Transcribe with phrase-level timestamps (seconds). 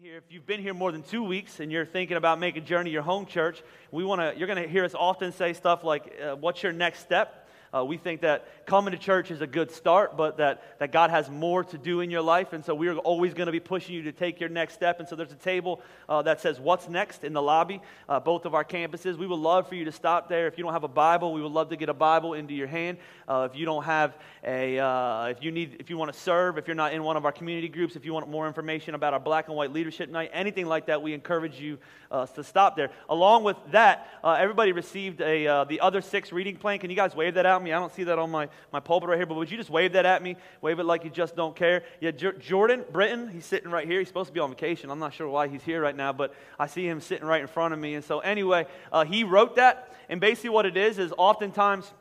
[0.00, 0.18] being here.
[0.18, 3.02] If you've been here more than two weeks and you're thinking about making Journey your
[3.02, 4.38] home church, we want to.
[4.38, 7.84] You're going to hear us often say stuff like, uh, "What's your next step?" Uh,
[7.84, 11.28] we think that coming to church is a good start, but that, that God has
[11.28, 12.52] more to do in your life.
[12.52, 15.00] And so we're always going to be pushing you to take your next step.
[15.00, 18.46] And so there's a table uh, that says, What's next in the lobby, uh, both
[18.46, 19.16] of our campuses.
[19.16, 20.46] We would love for you to stop there.
[20.46, 22.66] If you don't have a Bible, we would love to get a Bible into your
[22.66, 22.98] hand.
[23.28, 26.56] Uh, if you don't have a, uh, if you need, if you want to serve,
[26.56, 29.12] if you're not in one of our community groups, if you want more information about
[29.12, 31.78] our black and white leadership night, anything like that, we encourage you
[32.10, 32.90] uh, to stop there.
[33.10, 36.78] Along with that, everybody received a, the other six reading plan.
[36.78, 37.57] Can you guys wave that out?
[37.62, 37.72] Me.
[37.72, 39.92] I don't see that on my, my pulpit right here, but would you just wave
[39.92, 40.36] that at me?
[40.60, 41.84] Wave it like you just don't care.
[42.00, 43.98] Yeah, J- Jordan Britton, he's sitting right here.
[43.98, 44.90] He's supposed to be on vacation.
[44.90, 47.46] I'm not sure why he's here right now, but I see him sitting right in
[47.46, 47.94] front of me.
[47.94, 49.94] And so, anyway, uh, he wrote that.
[50.08, 51.92] And basically, what it is, is oftentimes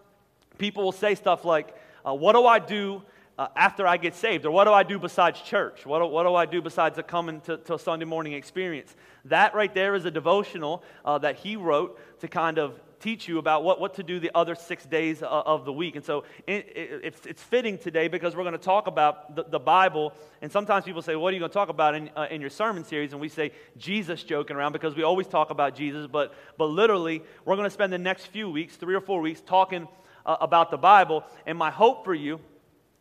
[0.58, 3.04] people will say stuff like, uh, What do I do?
[3.38, 4.48] Uh, after I get saved?
[4.48, 5.86] Or what do I do besides church?
[5.86, 8.96] What do, what do I do besides a coming to, to, a Sunday morning experience?
[9.26, 13.38] That right there is a devotional uh, that he wrote to kind of teach you
[13.38, 15.96] about what, what to do the other six days of the week.
[15.96, 19.44] And so it, it, it's, it's fitting today because we're going to talk about the,
[19.44, 20.14] the, Bible.
[20.42, 22.50] And sometimes people say, What are you going to talk about in, uh, in your
[22.50, 23.12] sermon series?
[23.12, 26.08] And we say, Jesus joking around because we always talk about Jesus.
[26.08, 29.42] But, but literally, we're going to spend the next few weeks, three or four weeks,
[29.42, 29.88] talking
[30.26, 31.24] uh, about the Bible.
[31.46, 32.40] And my hope for you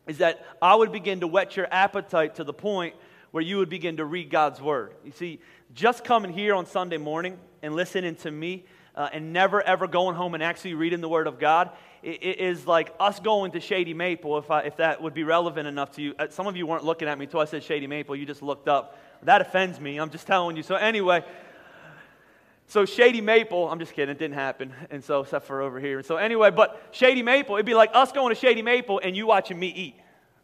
[0.06, 2.94] is that I would begin to whet your appetite to the point
[3.32, 4.94] where you would begin to read God's Word.
[5.04, 5.40] You see,
[5.74, 8.64] just coming here on Sunday morning and listening to me
[8.96, 11.70] uh, and never ever going home and actually reading the Word of God
[12.06, 15.24] it, it is like us going to Shady Maple, if, I, if that would be
[15.24, 16.14] relevant enough to you.
[16.18, 18.14] Uh, some of you weren't looking at me until I said Shady Maple.
[18.14, 18.96] You just looked up.
[19.24, 19.98] That offends me.
[19.98, 20.62] I'm just telling you.
[20.62, 21.24] So, anyway.
[22.68, 24.72] So Shady Maple, I'm just kidding, it didn't happen.
[24.90, 25.98] And so, except for over here.
[25.98, 29.16] And So anyway, but Shady Maple, it'd be like us going to Shady Maple and
[29.16, 29.94] you watching me eat.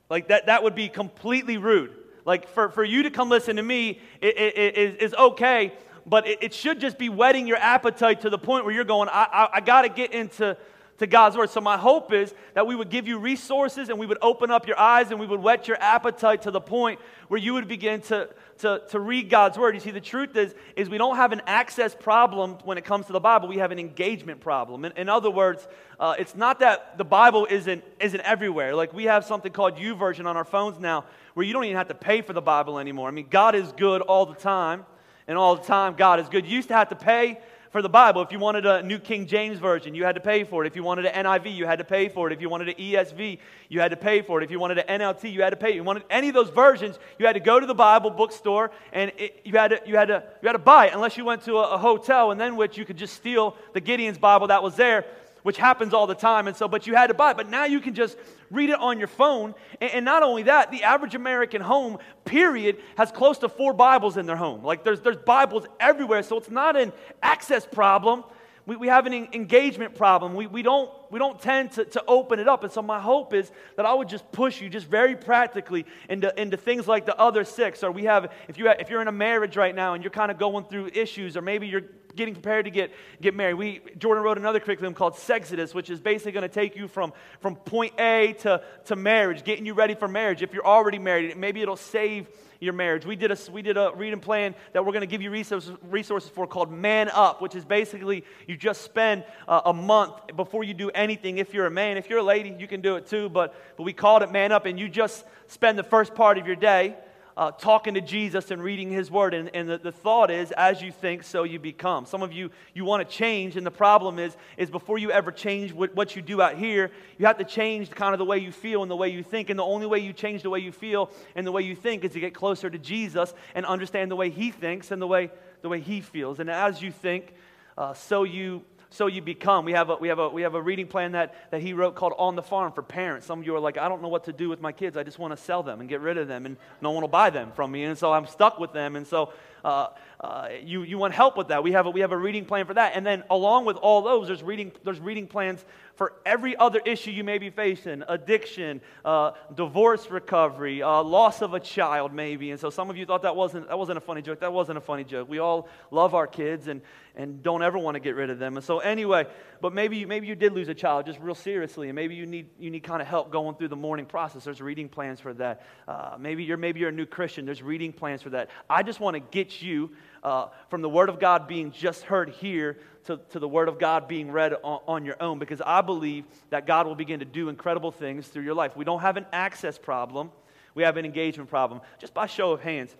[0.09, 1.93] Like that, that would be completely rude.
[2.25, 5.73] Like for, for you to come listen to me it, it is okay,
[6.07, 9.09] but it, it, should just be whetting your appetite to the point where you're going,
[9.09, 10.57] I, I, I got to get into
[10.99, 11.51] to God's word.
[11.51, 14.69] So my hope is that we would give you resources and we would open up
[14.69, 18.01] your eyes and we would whet your appetite to the point where you would begin
[18.03, 18.29] to,
[18.59, 19.75] to, to read God's word.
[19.75, 23.07] You see, the truth is, is we don't have an access problem when it comes
[23.07, 23.49] to the Bible.
[23.49, 24.85] We have an engagement problem.
[24.85, 25.67] In, in other words,
[25.99, 28.77] uh, it's not that the Bible isn't, isn't everywhere.
[28.77, 31.05] Like we have something called YouVersion on our phones now
[31.35, 33.09] where you don't even have to pay for the Bible anymore.
[33.09, 34.85] I mean, God is good all the time
[35.27, 36.47] and all the time God is good.
[36.47, 37.39] You used to have to pay
[37.73, 38.21] for the Bible.
[38.21, 40.67] If you wanted a New King James Version, you had to pay for it.
[40.67, 42.33] If you wanted an NIV, you had to pay for it.
[42.35, 43.39] If you wanted an ESV,
[43.71, 44.45] you had to pay for it.
[44.45, 45.71] If you wanted an NLT, you had to pay.
[45.71, 48.73] If you wanted any of those versions, you had to go to the Bible bookstore
[48.93, 51.25] and it, you, had to, you, had to, you had to buy it unless you
[51.25, 54.49] went to a, a hotel and then which you could just steal the Gideon's Bible
[54.49, 55.07] that was there
[55.43, 56.47] which happens all the time.
[56.47, 57.37] And so, but you had to buy it.
[57.37, 58.17] But now you can just
[58.51, 59.55] read it on your phone.
[59.81, 64.17] And, and, not only that, the average American home, period, has close to four Bibles
[64.17, 64.63] in their home.
[64.65, 66.23] Like there's, there's Bibles everywhere.
[66.23, 66.93] So it's not an
[67.23, 68.25] access problem.
[68.65, 70.35] We, we have an engagement problem.
[70.35, 72.63] We, we, don't, we don't tend to, to open it up.
[72.63, 76.33] And so, my hope is that I would just push you, just very practically, into,
[76.41, 77.83] into things like the other six.
[77.83, 80.13] Or we have, if, you have, if you're in a marriage right now and you're
[80.13, 81.83] kind of going through issues, or maybe you're
[82.17, 83.55] getting prepared to get, get married.
[83.55, 87.13] We, Jordan wrote another curriculum called Sexodus, which is basically going to take you from,
[87.41, 90.43] from point A to, to marriage, getting you ready for marriage.
[90.43, 92.29] If you're already married, maybe it'll save
[92.61, 93.05] your marriage.
[93.05, 95.77] We did a, we did a reading plan that we're going to give you resources,
[95.91, 100.63] resources for called Man Up, which is basically you just spend uh, a month before
[100.63, 101.39] you do anything.
[101.39, 103.83] If you're a man, if you're a lady, you can do it too, but, but
[103.83, 106.97] we called it Man Up, and you just spend the first part of your day
[107.37, 109.35] uh, talking to Jesus and reading his word.
[109.35, 112.07] And, and the, the thought is, as you think, so you become.
[112.07, 115.31] Some of you, you want to change, and the problem is, is before you ever
[115.31, 118.39] change what, what you do out here, you have to change kind of the way
[118.39, 119.51] you feel and the way you think.
[119.51, 122.05] And the only way you change the way you feel and the way you think
[122.05, 125.31] is to get closer to Jesus and understand the way he thinks and the way,
[125.63, 126.41] the way he feels.
[126.41, 127.35] And as you think,
[127.79, 129.65] uh, so you so you become.
[129.65, 131.95] We have a, we have a, we have a reading plan that, that he wrote
[131.95, 133.27] called On the Farm for parents.
[133.27, 134.97] Some of you are like, I don't know what to do with my kids.
[134.97, 137.09] I just want to sell them and get rid of them, and no one will
[137.09, 137.85] buy them from me.
[137.85, 138.97] And so I'm stuck with them.
[138.97, 139.33] And so
[139.65, 139.89] uh,
[140.23, 141.65] uh, you, you want help with that.
[141.65, 142.93] We have, a, we have a reading plan for that.
[142.95, 145.65] And then along with all those, there's reading, there's reading plans
[145.97, 151.55] for every other issue you may be facing addiction, uh, divorce recovery, uh, loss of
[151.55, 152.53] a child, maybe.
[152.53, 154.41] And so some of you thought that wasn't, that wasn't a funny joke.
[154.41, 155.29] That wasn't a funny joke.
[155.29, 156.83] We all love our kids and,
[157.17, 158.57] and don't ever want to get rid of them.
[158.57, 159.27] And so, anyway,
[159.61, 162.49] but maybe, maybe you did lose a child just real seriously, and maybe you need,
[162.59, 164.45] you need kind of help going through the mourning process.
[164.45, 165.67] There's reading plans for that.
[165.87, 167.45] Uh, maybe, you're, maybe you're a new Christian.
[167.45, 168.51] There's reading plans for that.
[168.71, 169.91] I just want to get you
[170.23, 173.79] uh, from the Word of God being just heard here to, to the Word of
[173.79, 177.25] God being read on, on your own because I believe that God will begin to
[177.25, 178.77] do incredible things through your life.
[178.77, 180.31] We don't have an access problem,
[180.75, 181.81] we have an engagement problem.
[181.99, 182.95] Just by show of hands,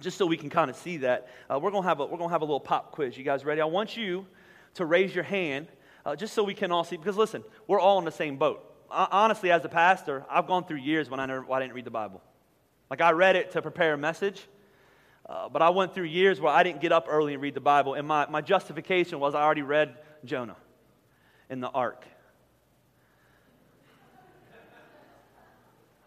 [0.00, 2.18] just so we can kind of see that, uh, we're going to have a, we're
[2.18, 3.16] going to have a little pop quiz.
[3.16, 3.60] You guys ready?
[3.60, 4.26] I want you
[4.74, 5.68] to raise your hand
[6.04, 6.96] uh, just so we can all see.
[6.96, 8.64] Because listen, we're all in the same boat.
[8.90, 11.90] honestly, as a pastor, I've gone through years when I, never, I didn't read the
[11.90, 12.22] Bible.
[12.90, 14.46] Like I read it to prepare a message,
[15.28, 17.60] uh, but I went through years where I didn't get up early and read the
[17.60, 17.94] Bible.
[17.94, 19.94] And my, my justification was I already read
[20.24, 20.56] Jonah
[21.50, 22.06] in the ark.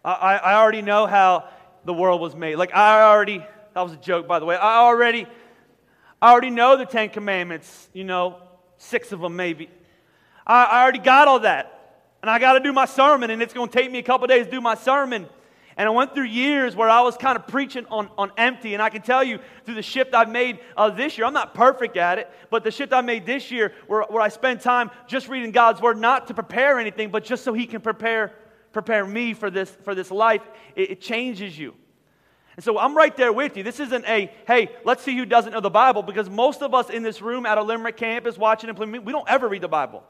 [0.03, 1.47] I, I already know how
[1.85, 2.55] the world was made.
[2.55, 3.45] Like I already,
[3.75, 4.55] that was a joke, by the way.
[4.55, 5.27] I already,
[6.19, 8.37] I already know the Ten Commandments, you know,
[8.77, 9.69] six of them maybe.
[10.47, 11.77] I, I already got all that.
[12.23, 14.27] And I got to do my sermon, and it's going to take me a couple
[14.27, 15.27] days to do my sermon.
[15.77, 18.73] And I went through years where I was kind of preaching on, on empty.
[18.73, 21.53] And I can tell you through the shift I've made uh, this year, I'm not
[21.53, 24.91] perfect at it, but the shift I made this year where, where I spend time
[25.07, 28.33] just reading God's word, not to prepare anything, but just so He can prepare,
[28.73, 30.41] prepare me for this, for this life,
[30.75, 31.73] it, it changes you.
[32.57, 33.63] And so I'm right there with you.
[33.63, 36.89] This isn't a, hey, let's see who doesn't know the Bible, because most of us
[36.89, 40.03] in this room at a Limerick campus watching and we don't ever read the Bible.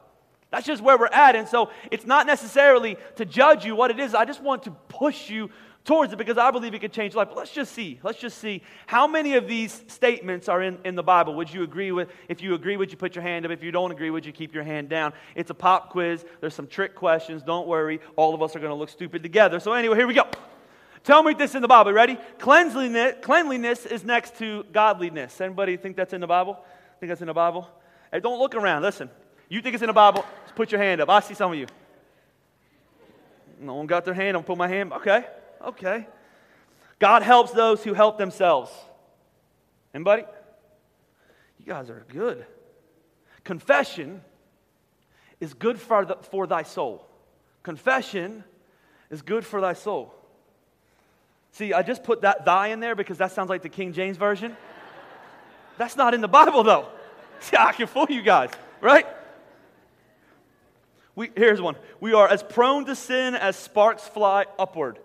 [0.52, 1.34] That's just where we're at.
[1.34, 4.14] And so it's not necessarily to judge you what it is.
[4.14, 5.50] I just want to push you
[5.84, 7.28] towards it because I believe it could change life.
[7.28, 7.98] But let's just see.
[8.02, 11.34] Let's just see how many of these statements are in, in the Bible.
[11.36, 12.10] Would you agree with?
[12.28, 13.50] If you agree, would you put your hand up?
[13.50, 15.14] If you don't agree, would you keep your hand down?
[15.34, 16.22] It's a pop quiz.
[16.42, 17.42] There's some trick questions.
[17.42, 18.00] Don't worry.
[18.16, 19.58] All of us are going to look stupid together.
[19.58, 20.28] So anyway, here we go.
[21.02, 21.94] Tell me this in the Bible.
[21.94, 22.18] Ready?
[22.38, 25.40] Cleanliness, cleanliness is next to godliness.
[25.40, 26.62] Anybody think that's in the Bible?
[27.00, 27.68] Think that's in the Bible?
[28.12, 28.82] Hey, don't look around.
[28.82, 29.08] Listen.
[29.52, 30.24] You think it's in the Bible?
[30.54, 31.08] Put your hand up.
[31.08, 31.66] I see some of you.
[33.60, 34.36] No one got their hand.
[34.36, 34.92] I'm put my hand.
[34.92, 35.24] Okay.
[35.64, 36.06] Okay.
[36.98, 38.70] God helps those who help themselves.
[39.94, 40.24] Anybody?
[41.58, 42.44] You guys are good.
[43.44, 44.22] Confession
[45.40, 47.06] is good for, the, for thy soul.
[47.62, 48.44] Confession
[49.10, 50.14] is good for thy soul.
[51.52, 54.16] See, I just put that thy in there because that sounds like the King James
[54.16, 54.56] Version.
[55.78, 56.88] That's not in the Bible, though.
[57.40, 58.50] See, I can fool you guys,
[58.80, 59.06] right?
[61.14, 61.76] We, here's one.
[62.00, 64.98] We are as prone to sin as sparks fly upward.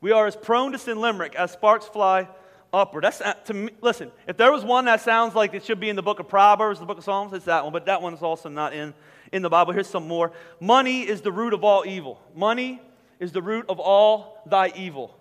[0.00, 2.28] We are as prone to sin, Limerick, as sparks fly
[2.72, 3.04] upward.
[3.04, 4.10] That's uh, to me, listen.
[4.26, 6.80] If there was one that sounds like it should be in the book of Proverbs,
[6.80, 7.72] the book of Psalms, it's that one.
[7.72, 8.94] But that one is also not in
[9.32, 9.72] in the Bible.
[9.72, 10.32] Here's some more.
[10.60, 12.20] Money is the root of all evil.
[12.34, 12.80] Money
[13.18, 15.16] is the root of all thy evil.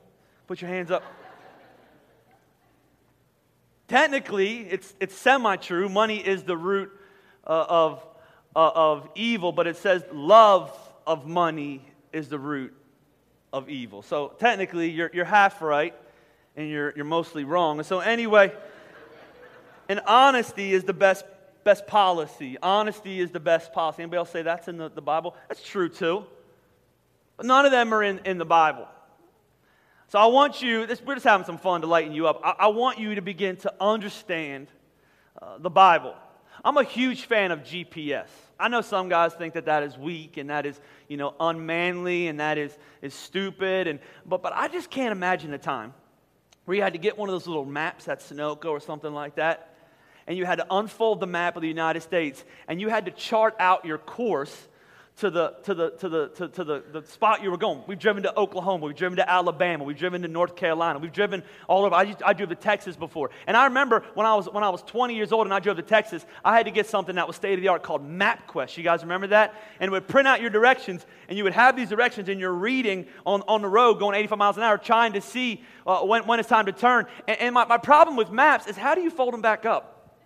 [0.48, 1.04] Put your hands up.
[3.88, 5.90] Technically, it's, it's semi true.
[5.90, 6.92] Money is the root
[7.46, 8.06] uh, of,
[8.56, 10.76] uh, of evil, but it says love
[11.08, 12.74] of money is the root
[13.54, 14.02] of evil.
[14.02, 15.94] So technically, you're, you're half right
[16.56, 17.80] and you're, you're mostly wrong.
[17.80, 18.52] And so, anyway,
[19.90, 21.26] and honesty is the best,
[21.64, 22.58] best policy.
[22.62, 24.04] Honesty is the best policy.
[24.04, 25.36] Anybody else say that's in the, the Bible?
[25.48, 26.26] That's true too.
[27.38, 28.88] But none of them are in, in the Bible.
[30.10, 32.42] So I want you, this, we're just having some fun to lighten you up.
[32.44, 34.68] I, I want you to begin to understand
[35.42, 36.16] uh, the Bible.
[36.64, 38.28] I'm a huge fan of GPS.
[38.60, 42.28] I know some guys think that that is weak and that is, you know, unmanly
[42.28, 43.88] and that is, is stupid.
[43.88, 45.94] And, but, but I just can't imagine a time
[46.66, 49.36] where you had to get one of those little maps at Sunoco or something like
[49.36, 49.76] that,
[50.28, 53.12] and you had to unfold the map of the United States, and you had to
[53.12, 54.68] chart out your course
[55.22, 57.84] to the, to the, to the, to, to the, the spot you were going.
[57.86, 58.88] We've driven to Oklahoma.
[58.88, 59.84] We've driven to Alabama.
[59.84, 60.98] We've driven to North Carolina.
[60.98, 61.94] We've driven all over.
[61.94, 63.30] I, I drove to Texas before.
[63.46, 65.78] And I remember when I, was, when I was 20 years old and I drove
[65.78, 68.76] to Texas, I had to get something that was state of the art called MapQuest.
[68.78, 69.54] You guys remember that?
[69.80, 72.52] And it would print out your directions, and you would have these directions, and you're
[72.52, 76.26] reading on, on the road going 85 miles an hour, trying to see uh, when,
[76.26, 77.06] when it's time to turn.
[77.28, 80.18] And, and my, my problem with maps is how do you fold them back up?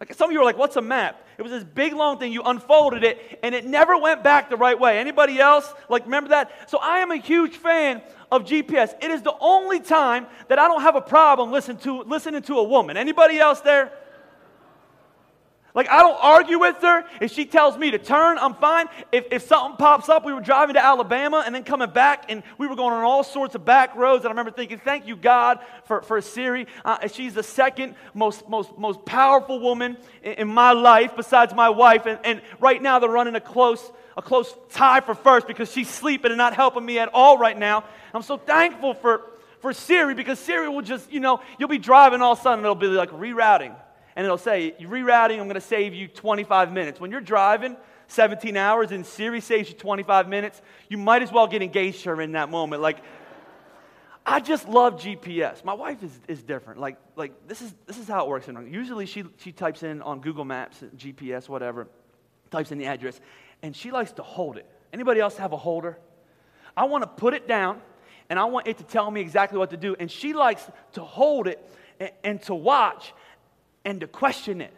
[0.00, 1.23] Like some of you are like, what's a map?
[1.36, 2.32] It was this big long thing.
[2.32, 4.98] You unfolded it, and it never went back the right way.
[4.98, 6.70] Anybody else like remember that?
[6.70, 8.94] So I am a huge fan of GPS.
[9.02, 12.58] It is the only time that I don't have a problem listening to, listening to
[12.58, 12.96] a woman.
[12.96, 13.92] Anybody else there?
[15.74, 17.04] Like, I don't argue with her.
[17.20, 18.86] If she tells me to turn, I'm fine.
[19.10, 22.44] If, if something pops up, we were driving to Alabama and then coming back, and
[22.58, 24.24] we were going on all sorts of back roads.
[24.24, 26.68] And I remember thinking, thank you, God, for, for Siri.
[26.84, 31.70] Uh, she's the second most, most, most powerful woman in, in my life besides my
[31.70, 32.06] wife.
[32.06, 33.82] And, and right now, they're running a close,
[34.16, 37.58] a close tie for first because she's sleeping and not helping me at all right
[37.58, 37.82] now.
[38.14, 39.22] I'm so thankful for,
[39.58, 42.64] for Siri because Siri will just, you know, you'll be driving all of a sudden,
[42.64, 43.74] it'll be like rerouting
[44.16, 47.00] and it'll say, rerouting, I'm going to save you 25 minutes.
[47.00, 47.76] When you're driving
[48.08, 52.10] 17 hours and Siri saves you 25 minutes, you might as well get engaged to
[52.10, 52.80] her in that moment.
[52.80, 52.98] Like,
[54.26, 55.64] I just love GPS.
[55.64, 56.80] My wife is, is different.
[56.80, 58.48] Like, like this, is, this is how it works.
[58.66, 61.88] Usually she, she types in on Google Maps, GPS, whatever,
[62.50, 63.20] types in the address,
[63.62, 64.66] and she likes to hold it.
[64.92, 65.98] Anybody else have a holder?
[66.76, 67.80] I want to put it down
[68.30, 69.94] and I want it to tell me exactly what to do.
[69.98, 71.58] And she likes to hold it
[72.00, 73.12] and, and to watch
[73.84, 74.72] and to question it.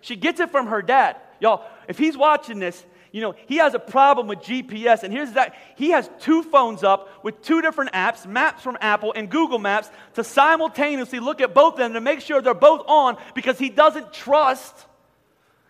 [0.00, 1.16] She gets it from her dad.
[1.40, 5.02] Y'all, if he's watching this, you know, he has a problem with GPS.
[5.02, 9.12] And here's that he has two phones up with two different apps, Maps from Apple
[9.14, 12.82] and Google Maps, to simultaneously look at both of them to make sure they're both
[12.88, 14.74] on because he doesn't trust.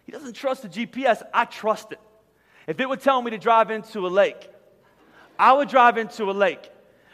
[0.04, 1.22] He doesn't trust the GPS.
[1.32, 2.00] I trust it.
[2.66, 4.48] If it would tell me to drive into a lake,
[5.38, 6.70] I would drive into a lake.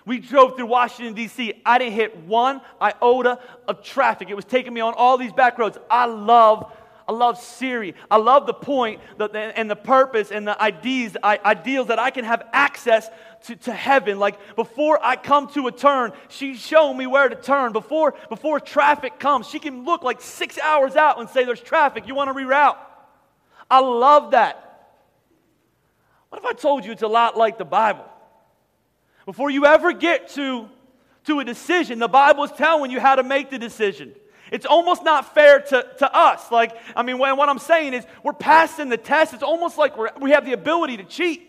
[0.07, 1.63] We drove through Washington, D.C.
[1.65, 3.39] I didn't hit one iota
[3.69, 4.31] of traffic.
[4.31, 5.79] It was taking me on all these back roads.
[5.91, 6.73] I love,
[7.07, 7.95] I love Siri.
[8.11, 12.49] I love the point and the purpose and the ideas, ideals that I can have
[12.53, 13.09] access
[13.45, 14.19] to, to heaven.
[14.19, 17.73] Like before I come to a turn, she's showing me where to turn.
[17.73, 22.09] Before, before traffic comes, she can look like six hours out and say, There's traffic.
[22.09, 22.77] You want to reroute?
[23.71, 24.67] I love that.
[26.31, 28.10] What if I told you it's a lot like the Bible?
[29.27, 30.69] Before you ever get to,
[31.25, 34.15] to a decision, the Bible is telling you how to make the decision.
[34.51, 36.51] It's almost not fair to, to us.
[36.51, 39.33] Like, I mean, what I'm saying is we're passing the test.
[39.33, 41.47] It's almost like we we have the ability to cheat.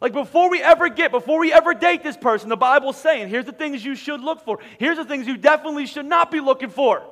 [0.00, 3.44] Like, before we ever get, before we ever date this person, the Bible's saying, here's
[3.46, 4.58] the things you should look for.
[4.78, 7.04] Here's the things you definitely should not be looking for.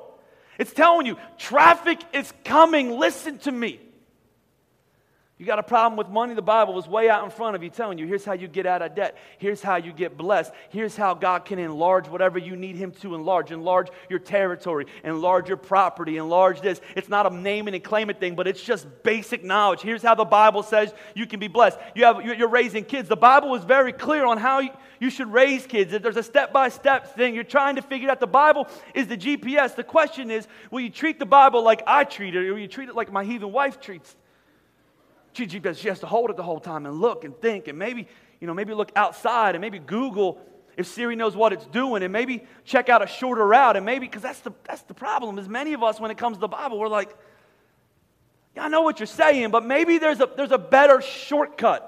[0.59, 2.91] It's telling you, traffic is coming.
[2.91, 3.79] Listen to me.
[5.41, 6.35] You got a problem with money?
[6.35, 8.67] The Bible was way out in front of you telling you here's how you get
[8.67, 9.17] out of debt.
[9.39, 10.51] Here's how you get blessed.
[10.69, 13.49] Here's how God can enlarge whatever you need Him to enlarge.
[13.49, 16.79] Enlarge your territory, enlarge your property, enlarge this.
[16.95, 19.81] It's not a name and claim it thing, but it's just basic knowledge.
[19.81, 21.79] Here's how the Bible says you can be blessed.
[21.95, 23.09] You have, you're raising kids.
[23.09, 24.61] The Bible is very clear on how
[24.99, 25.91] you should raise kids.
[25.91, 27.33] If there's a step by step thing.
[27.33, 29.75] You're trying to figure out the Bible is the GPS.
[29.75, 32.67] The question is will you treat the Bible like I treat it, or will you
[32.67, 34.15] treat it like my heathen wife treats
[35.33, 38.07] she, she has to hold it the whole time and look and think and maybe,
[38.39, 40.41] you know, maybe look outside and maybe Google
[40.77, 44.07] if Siri knows what it's doing and maybe check out a shorter route and maybe,
[44.07, 46.47] because that's the, that's the problem is many of us when it comes to the
[46.47, 47.15] Bible, we're like,
[48.55, 51.87] yeah, I know what you're saying, but maybe there's a, there's a better shortcut.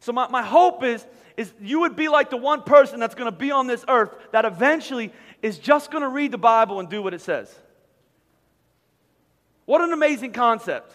[0.00, 3.30] So my, my hope is, is you would be like the one person that's going
[3.30, 6.88] to be on this earth that eventually is just going to read the Bible and
[6.88, 7.54] do what it says.
[9.64, 10.94] What an amazing concept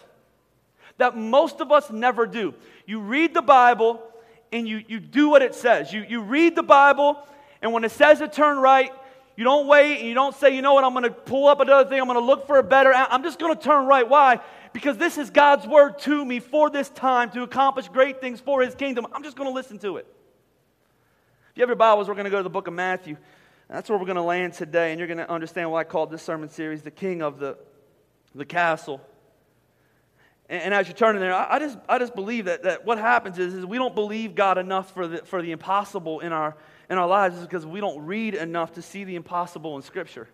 [0.98, 2.54] that most of us never do.
[2.86, 4.02] You read the Bible
[4.52, 5.92] and you, you do what it says.
[5.92, 7.18] You, you read the Bible,
[7.62, 8.92] and when it says to turn right,
[9.36, 11.60] you don't wait and you don't say, you know what, I'm going to pull up
[11.60, 14.08] another thing, I'm going to look for a better, I'm just going to turn right.
[14.08, 14.40] Why?
[14.72, 18.62] Because this is God's word to me for this time to accomplish great things for
[18.62, 19.06] his kingdom.
[19.12, 20.06] I'm just going to listen to it.
[21.50, 23.16] If you have your Bibles, we're going to go to the book of Matthew.
[23.68, 26.10] That's where we're going to land today, and you're going to understand why I called
[26.10, 27.58] this sermon series The King of the,
[28.34, 29.00] the Castle.
[30.50, 32.98] And, as you turn in there, I, I, just, I just believe that, that what
[32.98, 36.56] happens is, is we don't believe God enough for the, for the impossible in our,
[36.88, 40.26] in our lives is because we don't read enough to see the impossible in Scripture.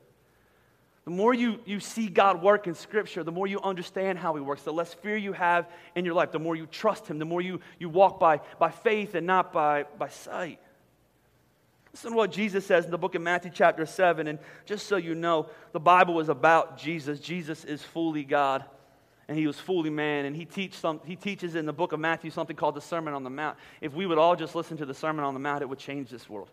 [1.04, 4.40] The more you, you see God work in Scripture, the more you understand how He
[4.40, 7.24] works, the less fear you have in your life, the more you trust Him, the
[7.24, 10.60] more you, you walk by, by faith and not by, by sight.
[11.92, 14.28] Listen to what Jesus says in the book of Matthew, chapter 7.
[14.28, 17.18] And just so you know, the Bible is about Jesus.
[17.20, 18.64] Jesus is fully God
[19.28, 20.24] and he was fully man.
[20.24, 23.14] And he, teach some, he teaches in the book of Matthew something called the Sermon
[23.14, 23.56] on the Mount.
[23.80, 26.10] If we would all just listen to the Sermon on the Mount, it would change
[26.10, 26.50] this world.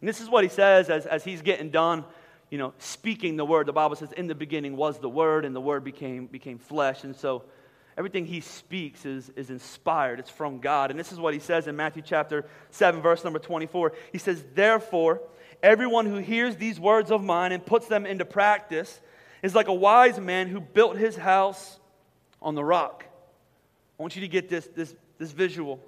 [0.00, 2.04] And this is what he says as, as he's getting done,
[2.50, 3.66] you know, speaking the word.
[3.66, 7.04] The Bible says, in the beginning was the word, and the word became, became flesh.
[7.04, 7.44] And so
[7.96, 10.90] everything he speaks is, is inspired, it's from God.
[10.90, 13.92] And this is what he says in Matthew chapter 7, verse number 24.
[14.12, 15.20] He says, Therefore,
[15.62, 19.00] everyone who hears these words of mine and puts them into practice,
[19.42, 21.78] is like a wise man who built his house
[22.40, 23.04] on the rock.
[23.98, 25.80] I want you to get this, this, this visual.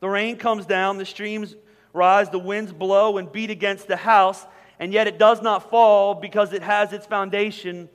[0.00, 1.56] The rain comes down, the streams
[1.92, 4.44] rise, the winds blow and beat against the house,
[4.78, 7.88] and yet it does not fall because it has its foundation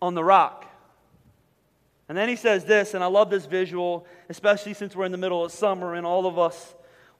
[0.00, 0.66] on the rock.
[2.08, 5.18] And then he says this, and I love this visual, especially since we're in the
[5.18, 6.74] middle of summer and all of us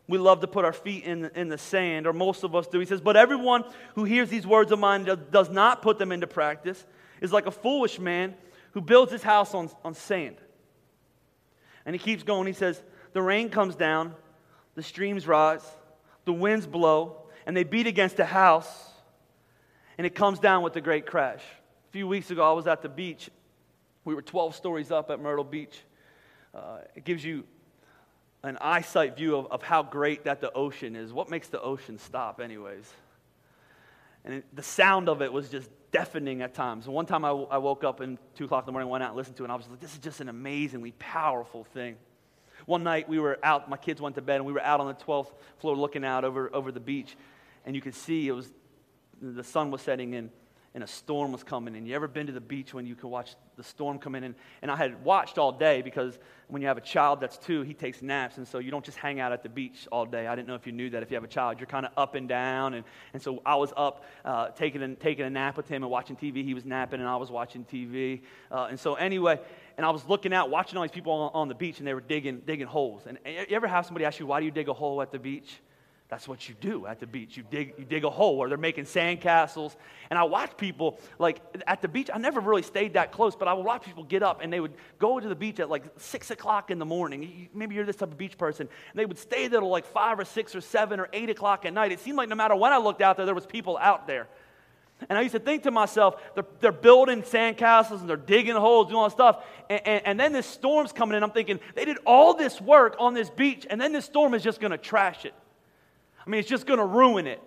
[0.09, 2.79] we love to put our feet in, in the sand, or most of us do.
[2.81, 3.65] He says, But everyone
[3.95, 6.85] who hears these words of mine does not put them into practice
[7.23, 8.35] is like a foolish man
[8.73, 10.37] who builds his house on, on sand.
[11.87, 12.47] And he keeps going.
[12.47, 12.83] He says,
[13.15, 14.15] The rain comes down,
[14.75, 15.65] the streams rise,
[16.25, 18.91] the winds blow, and they beat against the house,
[19.97, 21.43] and it comes down with a great crash.
[21.89, 23.31] A few weeks ago, I was at the beach.
[24.05, 25.79] We were 12 stories up at Myrtle Beach.
[26.55, 27.45] Uh, it gives you
[28.43, 31.13] an eyesight view of, of how great that the ocean is.
[31.13, 32.91] What makes the ocean stop, anyways?
[34.25, 36.89] And it, the sound of it was just deafening at times.
[36.89, 39.17] One time I, I woke up and 2 o'clock in the morning, went out and
[39.17, 41.97] listened to it, and I was like, this is just an amazingly powerful thing.
[42.67, 44.89] One night we were out, my kids went to bed, and we were out on
[44.89, 47.17] the 12th floor looking out over, over the beach.
[47.65, 48.51] And you could see it was,
[49.21, 50.31] the sun was setting in
[50.75, 53.11] and a storm was coming And You ever been to the beach when you can
[53.11, 54.25] watch the storm come in?
[54.25, 57.63] And, and I had watched all day because when you have a child that's two,
[57.63, 58.39] he takes naps.
[58.39, 60.27] And so you don't just hang out at the beach all day.
[60.27, 61.03] I didn't know if you knew that.
[61.03, 62.75] If you have a child, you're kind of up and down.
[62.75, 65.91] And, and so I was up uh, taking, a, taking a nap with him and
[65.91, 66.43] watching TV.
[66.43, 68.23] He was napping and I was watching TV.
[68.51, 69.41] Uh, and so, anyway,
[69.77, 71.95] and I was looking out, watching all these people on, on the beach, and they
[71.95, 73.03] were digging, digging holes.
[73.07, 75.19] And you ever have somebody ask you, why do you dig a hole at the
[75.19, 75.61] beach?
[76.13, 77.39] That's what you do at the beach.
[77.39, 79.77] You dig, you dig a hole where they're making sandcastles.
[80.11, 83.49] And I watch people, like at the beach, I never really stayed that close, but
[83.49, 85.85] I would watch people get up and they would go to the beach at like
[85.97, 87.49] six o'clock in the morning.
[87.55, 88.69] Maybe you're this type of beach person.
[88.91, 91.65] And they would stay there till like five or six or seven or eight o'clock
[91.65, 91.93] at night.
[91.93, 94.29] It seemed like no matter when I looked out there, there was people out there.
[95.09, 98.89] And I used to think to myself, they're, they're building sandcastles and they're digging holes,
[98.89, 99.47] doing all this stuff.
[99.71, 101.23] And, and, and, then this storm's coming in.
[101.23, 104.43] I'm thinking, they did all this work on this beach, and then this storm is
[104.43, 105.33] just going to trash it.
[106.27, 107.41] I mean, it's just going to ruin it.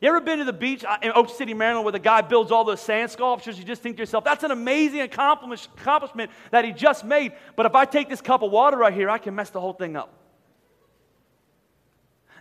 [0.00, 2.50] You ever been to the beach uh, in Ocean City, Maryland, where the guy builds
[2.50, 3.56] all those sand sculptures?
[3.56, 7.32] You just think to yourself, that's an amazing accomplishment that he just made.
[7.54, 9.74] But if I take this cup of water right here, I can mess the whole
[9.74, 10.12] thing up.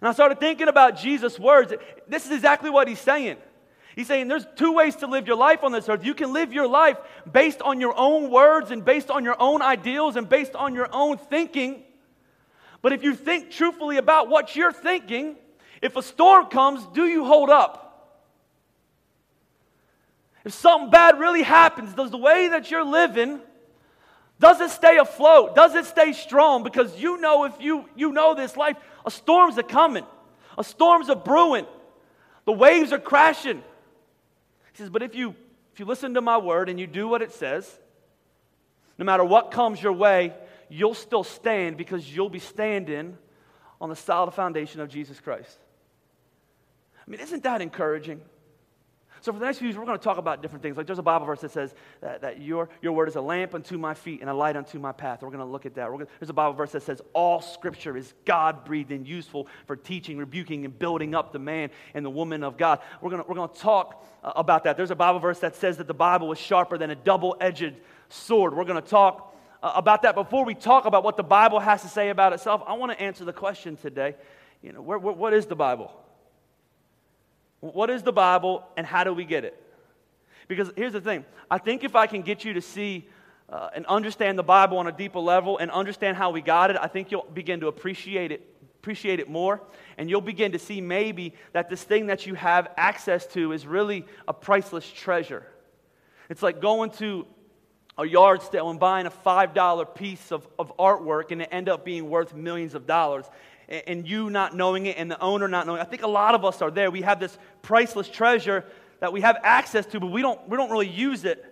[0.01, 1.71] And I started thinking about Jesus' words.
[2.07, 3.37] This is exactly what he's saying.
[3.95, 6.03] He's saying there's two ways to live your life on this earth.
[6.03, 6.97] You can live your life
[7.31, 10.89] based on your own words and based on your own ideals and based on your
[10.91, 11.83] own thinking.
[12.81, 15.35] But if you think truthfully about what you're thinking,
[15.81, 17.77] if a storm comes, do you hold up?
[20.43, 23.39] If something bad really happens, does the way that you're living,
[24.39, 25.55] does it stay afloat?
[25.55, 26.63] Does it stay strong?
[26.63, 30.05] Because you know if you, you know this life, a storm's a coming.
[30.57, 31.65] A storm's a brewing.
[32.45, 33.57] The waves are crashing.
[33.57, 35.35] He says, but if you
[35.73, 37.79] if you listen to my word and you do what it says,
[38.97, 40.33] no matter what comes your way,
[40.69, 43.17] you'll still stand because you'll be standing
[43.79, 45.57] on the solid foundation of Jesus Christ.
[47.11, 48.21] I mean, isn't that encouraging?
[49.19, 50.77] So, for the next few weeks, we're going to talk about different things.
[50.77, 53.53] Like, there's a Bible verse that says that, that your, your word is a lamp
[53.53, 55.21] unto my feet and a light unto my path.
[55.21, 55.89] We're going to look at that.
[55.89, 59.75] Gonna, there's a Bible verse that says all scripture is God breathed and useful for
[59.75, 62.79] teaching, rebuking, and building up the man and the woman of God.
[63.01, 64.77] We're going to, we're going to talk uh, about that.
[64.77, 67.73] There's a Bible verse that says that the Bible is sharper than a double edged
[68.07, 68.55] sword.
[68.55, 70.15] We're going to talk uh, about that.
[70.15, 73.01] Before we talk about what the Bible has to say about itself, I want to
[73.01, 74.15] answer the question today.
[74.61, 75.91] You know, where, where, what is the Bible?
[77.61, 79.57] What is the Bible and how do we get it?
[80.47, 83.07] Because here's the thing I think if I can get you to see
[83.49, 86.77] uh, and understand the Bible on a deeper level and understand how we got it,
[86.81, 88.47] I think you'll begin to appreciate it,
[88.79, 89.61] appreciate it more.
[89.97, 93.67] And you'll begin to see maybe that this thing that you have access to is
[93.67, 95.45] really a priceless treasure.
[96.29, 97.27] It's like going to
[97.97, 101.85] a yard sale and buying a $5 piece of, of artwork and it end up
[101.85, 103.25] being worth millions of dollars
[103.71, 105.79] and you not knowing it and the owner not knowing.
[105.81, 106.91] I think a lot of us are there.
[106.91, 108.65] We have this priceless treasure
[108.99, 111.50] that we have access to, but we don't, we don't really use it.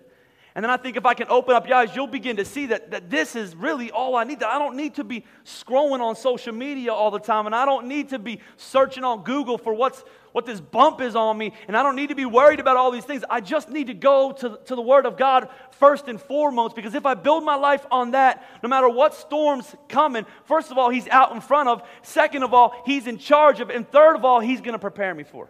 [0.54, 2.66] And then I think if I can open up your eyes, you'll begin to see
[2.66, 4.40] that, that this is really all I need.
[4.40, 7.64] That I don't need to be scrolling on social media all the time, and I
[7.64, 11.52] don't need to be searching on Google for what's, what this bump is on me,
[11.68, 13.22] and I don't need to be worried about all these things.
[13.30, 16.96] I just need to go to, to the Word of God first and foremost, because
[16.96, 20.90] if I build my life on that, no matter what storm's coming, first of all,
[20.90, 24.24] He's out in front of, second of all, He's in charge of, and third of
[24.24, 25.48] all, He's going to prepare me for.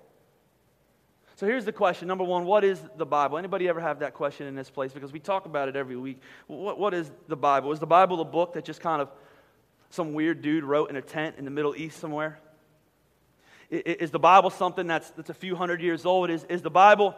[1.41, 2.07] So here's the question.
[2.07, 3.39] Number one, what is the Bible?
[3.39, 4.93] Anybody ever have that question in this place?
[4.93, 6.21] Because we talk about it every week.
[6.49, 7.73] What, what is the Bible?
[7.73, 9.09] Is the Bible a book that just kind of
[9.89, 12.39] some weird dude wrote in a tent in the Middle East somewhere?
[13.71, 16.29] Is the Bible something that's, that's a few hundred years old?
[16.29, 17.15] Is, is the Bible,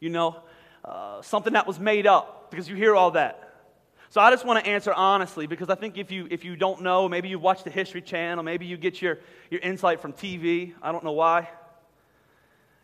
[0.00, 0.42] you know,
[0.84, 2.50] uh, something that was made up?
[2.50, 3.54] Because you hear all that.
[4.10, 6.82] So I just want to answer honestly because I think if you, if you don't
[6.82, 9.18] know, maybe you watch the History Channel, maybe you get your,
[9.48, 10.74] your insight from TV.
[10.82, 11.48] I don't know why.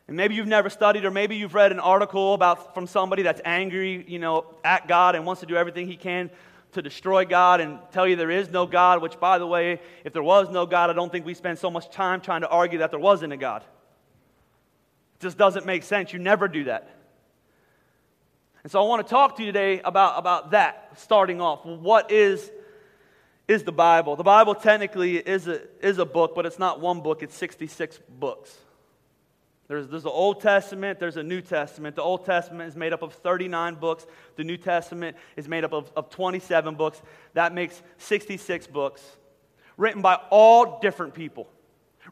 [0.06, 3.40] And maybe you've never studied, or maybe you've read an article about from somebody that's
[3.44, 6.30] angry, you know, at God and wants to do everything he can
[6.72, 10.12] to destroy God and tell you there is no God, which, by the way, if
[10.12, 12.80] there was no God, I don't think we spend so much time trying to argue
[12.80, 13.62] that there wasn't a God.
[13.62, 16.12] It just doesn't make sense.
[16.12, 16.90] You never do that.
[18.62, 21.64] And so I want to talk to you today about, about that, starting off.
[21.64, 22.50] What is,
[23.46, 24.16] is the Bible?
[24.16, 28.00] The Bible technically is a, is a book, but it's not one book, it's 66
[28.18, 28.56] books.
[29.66, 31.96] There's, there's the Old Testament, there's a New Testament.
[31.96, 35.72] The Old Testament is made up of 39 books, the New Testament is made up
[35.72, 37.00] of, of 27 books.
[37.32, 39.02] That makes 66 books,
[39.76, 41.48] written by all different people,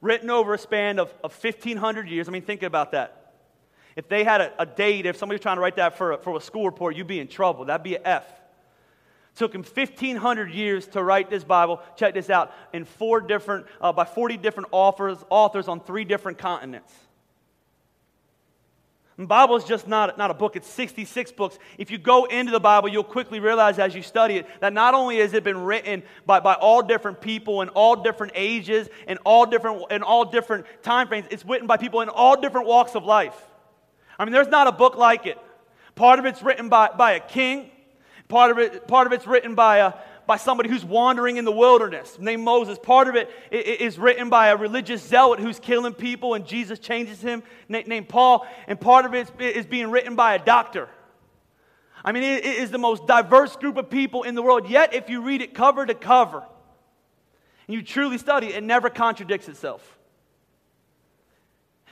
[0.00, 2.26] written over a span of, of 1,500 years.
[2.28, 3.34] I mean, think about that.
[3.96, 6.18] If they had a, a date, if somebody was trying to write that for a,
[6.18, 7.66] for a school report, you'd be in trouble.
[7.66, 8.26] That'd be an F.
[9.34, 11.82] Took him 1,500 years to write this Bible.
[11.96, 16.38] Check this out in four different, uh, by 40 different authors, authors on three different
[16.38, 16.92] continents.
[19.22, 21.56] The Bible is just not, not a book, it's 66 books.
[21.78, 24.94] If you go into the Bible, you'll quickly realize as you study it that not
[24.94, 29.20] only has it been written by, by all different people in all different ages and
[29.24, 32.96] all different, in all different time frames, it's written by people in all different walks
[32.96, 33.40] of life.
[34.18, 35.38] I mean, there's not a book like it.
[35.94, 37.70] Part of it's written by, by a king,
[38.26, 39.92] part of, it, part of it's written by a,
[40.26, 42.78] by somebody who's wandering in the wilderness named Moses.
[42.78, 47.20] Part of it is written by a religious zealot who's killing people and Jesus changes
[47.20, 48.46] him named Paul.
[48.66, 50.88] And part of it is being written by a doctor.
[52.04, 54.68] I mean, it is the most diverse group of people in the world.
[54.68, 56.44] Yet, if you read it cover to cover
[57.66, 59.98] and you truly study it, never contradicts itself.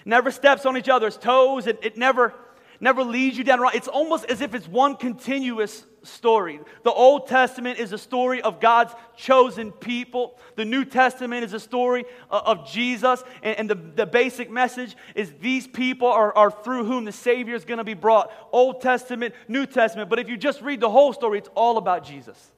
[0.05, 1.67] Never steps on each other's toes.
[1.67, 2.35] It, it never,
[2.81, 3.61] never leads you down.
[3.75, 6.61] It's almost as if it's one continuous story.
[6.83, 10.39] The Old Testament is a story of God's chosen people.
[10.57, 13.23] The New Testament is a story uh, of Jesus.
[13.43, 17.65] And, the, the basic message is these people are, are through whom the Savior is
[17.65, 18.33] going to be brought.
[18.53, 20.09] Old Testament, New Testament.
[20.09, 22.51] But if you just read the whole story, it's all about Jesus.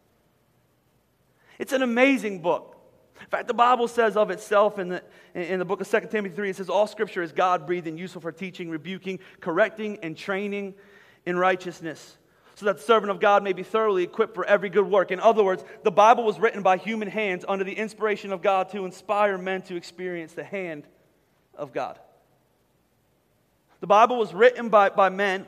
[1.58, 2.71] It's an amazing book.
[3.22, 5.02] In fact, the Bible says of itself in the,
[5.34, 7.98] in the book of 2 Timothy 3, it says, All scripture is God breathed and
[7.98, 10.74] useful for teaching, rebuking, correcting, and training
[11.24, 12.18] in righteousness
[12.54, 15.10] so that the servant of God may be thoroughly equipped for every good work.
[15.10, 18.68] In other words, the Bible was written by human hands under the inspiration of God
[18.70, 20.84] to inspire men to experience the hand
[21.54, 21.98] of God.
[23.80, 25.46] The Bible was written by, by men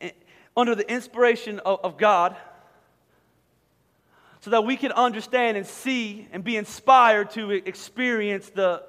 [0.00, 0.12] eh,
[0.56, 2.36] under the inspiration of, of God
[4.44, 8.82] so that we can understand and see and be inspired to experience the,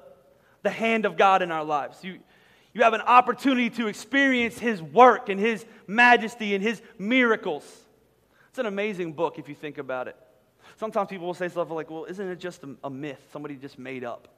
[0.62, 2.04] the hand of God in our lives.
[2.04, 2.18] You,
[2.74, 7.64] you have an opportunity to experience His work and His majesty and His miracles.
[8.50, 10.16] It's an amazing book if you think about it.
[10.76, 13.78] Sometimes people will say stuff like, well, isn't it just a, a myth somebody just
[13.78, 14.28] made up?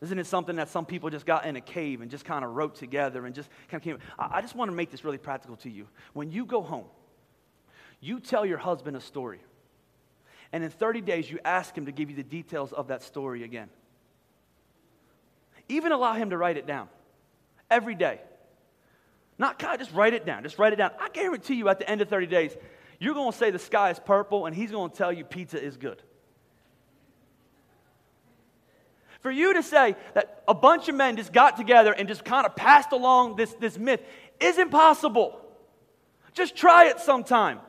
[0.00, 2.56] Isn't it something that some people just got in a cave and just kind of
[2.56, 3.98] wrote together and just kind of came?
[4.18, 5.86] I, I just want to make this really practical to you.
[6.12, 6.86] When you go home,
[8.00, 9.38] you tell your husband a story.
[10.52, 13.42] And in 30 days, you ask him to give you the details of that story
[13.42, 13.68] again.
[15.68, 16.88] Even allow him to write it down
[17.70, 18.20] every day.
[19.38, 20.42] Not, God, just write it down.
[20.42, 20.90] Just write it down.
[20.98, 22.56] I guarantee you at the end of 30 days,
[22.98, 25.62] you're going to say the sky is purple, and he's going to tell you pizza
[25.62, 26.02] is good.
[29.20, 32.46] For you to say that a bunch of men just got together and just kind
[32.46, 34.00] of passed along this, this myth
[34.40, 35.40] is impossible.
[36.34, 37.60] Just try it sometime.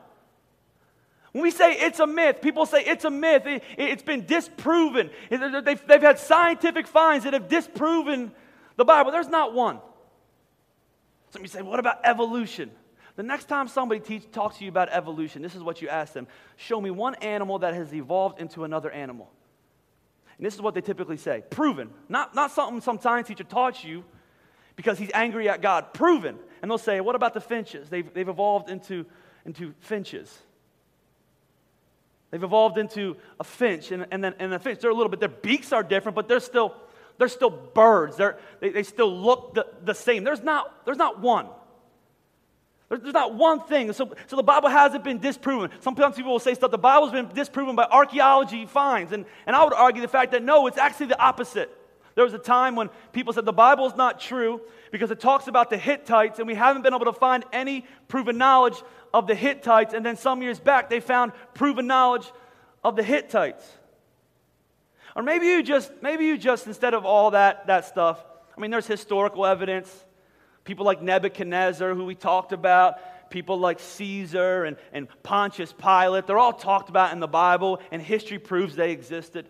[1.32, 3.42] When we say it's a myth, people say it's a myth.
[3.46, 5.10] It, has been disproven.
[5.30, 8.32] They've, they've had scientific finds that have disproven
[8.76, 9.12] the Bible.
[9.12, 9.78] There's not one.
[11.30, 12.70] Some you say, what about evolution?
[13.14, 16.12] The next time somebody teach, talks to you about evolution, this is what you ask
[16.12, 19.30] them Show me one animal that has evolved into another animal.
[20.36, 21.90] And this is what they typically say proven.
[22.08, 24.04] Not, not something some science teacher taught you
[24.74, 25.92] because he's angry at God.
[25.92, 26.38] Proven.
[26.62, 27.88] And they'll say, What about the finches?
[27.88, 29.06] They've, they've evolved into,
[29.44, 30.36] into finches.
[32.30, 34.80] They've evolved into a finch, and, and then and a finch.
[34.80, 36.76] They're a little bit, their beaks are different, but they're still
[37.20, 38.16] they're still birds.
[38.16, 40.24] They're, they, they still look the, the same.
[40.24, 41.48] There's not, there's not one.
[42.88, 43.92] There's, there's not one thing.
[43.92, 45.70] So, so the Bible hasn't been disproven.
[45.80, 49.12] Sometimes people will say stuff, the Bible's been disproven by archaeology finds.
[49.12, 51.70] And, and I would argue the fact that no, it's actually the opposite.
[52.14, 55.46] There was a time when people said the Bible is not true because it talks
[55.46, 59.34] about the Hittites, and we haven't been able to find any proven knowledge of the
[59.34, 59.94] Hittites.
[59.94, 62.30] And then some years back, they found proven knowledge
[62.82, 63.66] of the Hittites.
[65.16, 68.24] Or maybe you just, maybe you just, instead of all that, that stuff,
[68.56, 69.92] I mean, there's historical evidence.
[70.64, 76.38] People like Nebuchadnezzar, who we talked about, people like Caesar and, and Pontius Pilate, they're
[76.38, 79.48] all talked about in the Bible, and history proves they existed.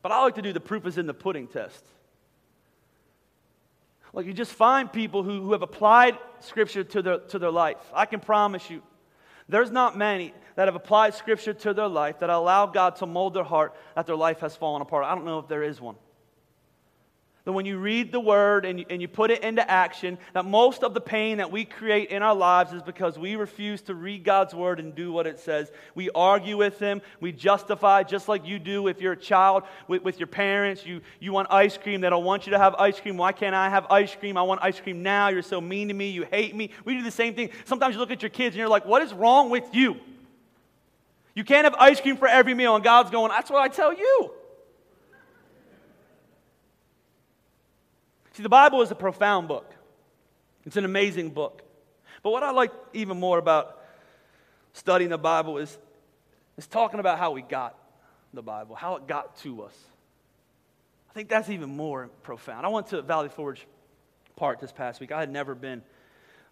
[0.00, 1.84] But I like to do the proof is in the pudding test.
[4.12, 7.78] Like you just find people who, who have applied Scripture to their, to their life.
[7.94, 8.82] I can promise you,
[9.48, 13.34] there's not many that have applied Scripture to their life that allow God to mold
[13.34, 15.04] their heart that their life has fallen apart.
[15.04, 15.96] I don't know if there is one
[17.44, 20.44] that when you read the word and you, and you put it into action, that
[20.44, 23.94] most of the pain that we create in our lives is because we refuse to
[23.94, 25.72] read God's word and do what it says.
[25.96, 30.04] We argue with Him, we justify, just like you do if you're a child with,
[30.04, 30.86] with your parents.
[30.86, 33.16] You, you want ice cream, they don't want you to have ice cream.
[33.16, 34.36] Why can't I have ice cream?
[34.36, 35.28] I want ice cream now.
[35.28, 36.70] You're so mean to me, you hate me.
[36.84, 37.50] We do the same thing.
[37.64, 39.96] Sometimes you look at your kids and you're like, what is wrong with you?
[41.34, 43.92] You can't have ice cream for every meal, and God's going, that's what I tell
[43.92, 44.32] you.
[48.34, 49.70] See, the Bible is a profound book,
[50.64, 51.62] it's an amazing book.
[52.22, 53.82] But what I like even more about
[54.74, 55.76] studying the Bible is,
[56.56, 57.76] is talking about how we got
[58.32, 59.76] the Bible, how it got to us.
[61.10, 62.64] I think that's even more profound.
[62.64, 63.66] I went to Valley Forge
[64.36, 65.12] Park this past week.
[65.12, 65.82] I had never been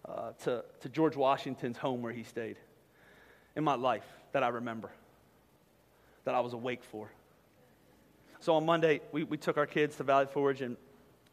[0.07, 2.57] uh, to, to George Washington's home where he stayed
[3.55, 4.91] in my life that I remember,
[6.25, 7.09] that I was awake for.
[8.39, 10.77] So on Monday, we, we took our kids to Valley Forge and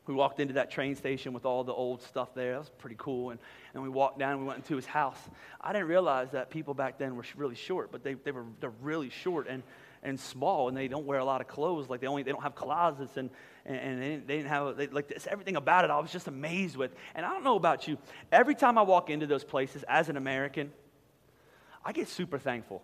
[0.08, 2.52] we walked into that train station with all the old stuff there.
[2.52, 3.30] That was pretty cool.
[3.30, 3.38] And,
[3.74, 5.18] and we walked down and we went into his house.
[5.60, 8.72] I didn't realize that people back then were really short, but they, they were they're
[8.82, 9.62] really short and,
[10.02, 11.88] and small, and they don't wear a lot of clothes.
[11.88, 13.30] Like they only they don't have closets, and,
[13.66, 15.90] and, and they, didn't, they didn't have they, like everything about it.
[15.90, 16.94] I was just amazed with.
[17.14, 17.98] And I don't know about you.
[18.32, 20.72] Every time I walk into those places as an American,
[21.84, 22.82] I get super thankful.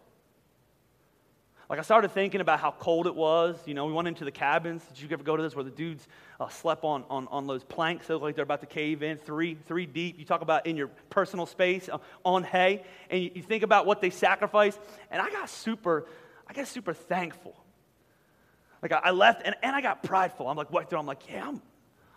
[1.71, 3.57] Like I started thinking about how cold it was.
[3.67, 4.85] You know, we went into the cabins.
[4.85, 6.07] Did you ever go to this where the dudes
[6.39, 8.07] uh, slept on, on, on those planks?
[8.07, 10.19] They look like they're about to cave in, three, three deep.
[10.19, 13.87] You talk about in your personal space uh, on hay, and you, you think about
[13.87, 14.79] what they sacrificed.
[15.11, 16.07] And I got super,
[16.47, 17.57] I got super thankful.
[18.83, 20.49] Like I, I left, and, and I got prideful.
[20.49, 20.93] I'm like, what?
[20.93, 21.63] I'm like, yeah, I'm,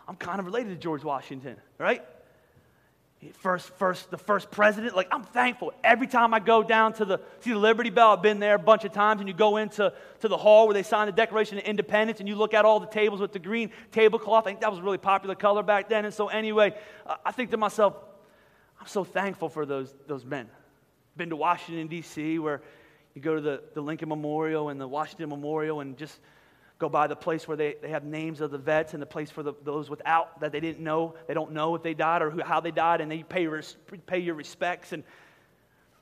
[0.10, 2.04] I'm kind of related to George Washington, right?
[3.40, 4.96] First, first, the first president.
[4.96, 5.74] Like, I'm thankful.
[5.84, 8.60] Every time I go down to the, see the Liberty Bell, I've been there a
[8.60, 11.58] bunch of times, and you go into to the hall where they signed the Declaration
[11.58, 14.46] of Independence, and you look at all the tables with the green tablecloth.
[14.46, 16.06] I think that was a really popular color back then.
[16.06, 16.76] And so, anyway,
[17.26, 17.96] I think to myself,
[18.80, 20.48] I'm so thankful for those, those men.
[21.16, 22.62] Been to Washington, D.C., where
[23.16, 26.20] you go to the, the Lincoln Memorial and the Washington Memorial, and just
[26.80, 29.32] go by the place where they, they have names of the vets and the place
[29.32, 31.16] for the, those without that they didn't know.
[31.28, 33.48] They don't know if they died or who, how they died, and they pay,
[34.06, 34.94] pay your respects.
[34.94, 35.04] And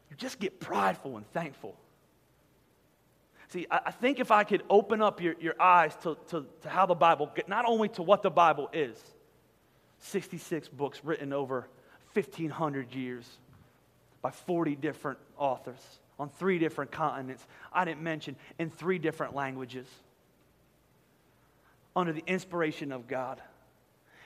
[0.09, 1.75] you just get prideful and thankful.
[3.49, 6.69] See, I, I think if I could open up your, your eyes to, to, to
[6.69, 8.97] how the Bible, not only to what the Bible is
[9.99, 11.67] 66 books written over
[12.13, 13.29] 1,500 years
[14.21, 15.79] by 40 different authors
[16.19, 17.45] on three different continents.
[17.71, 19.87] I didn't mention in three different languages
[21.95, 23.41] under the inspiration of God.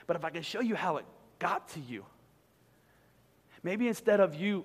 [0.06, 1.04] But if I can show you how it
[1.38, 2.04] got to you,
[3.62, 4.64] maybe instead of you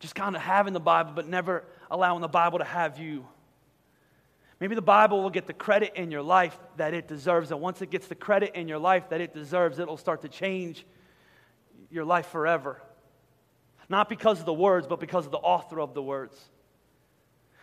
[0.00, 3.26] just kind of having the Bible but never allowing the Bible to have you,
[4.58, 7.50] maybe the Bible will get the credit in your life that it deserves.
[7.50, 10.28] And once it gets the credit in your life that it deserves, it'll start to
[10.28, 10.84] change
[11.90, 12.80] your life forever.
[13.88, 16.36] Not because of the words, but because of the author of the words.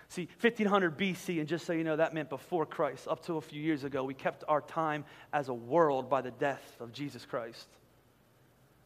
[0.09, 3.41] See, 1500 BC, and just so you know, that meant before Christ, up to a
[3.41, 7.25] few years ago, we kept our time as a world by the death of Jesus
[7.25, 7.67] Christ.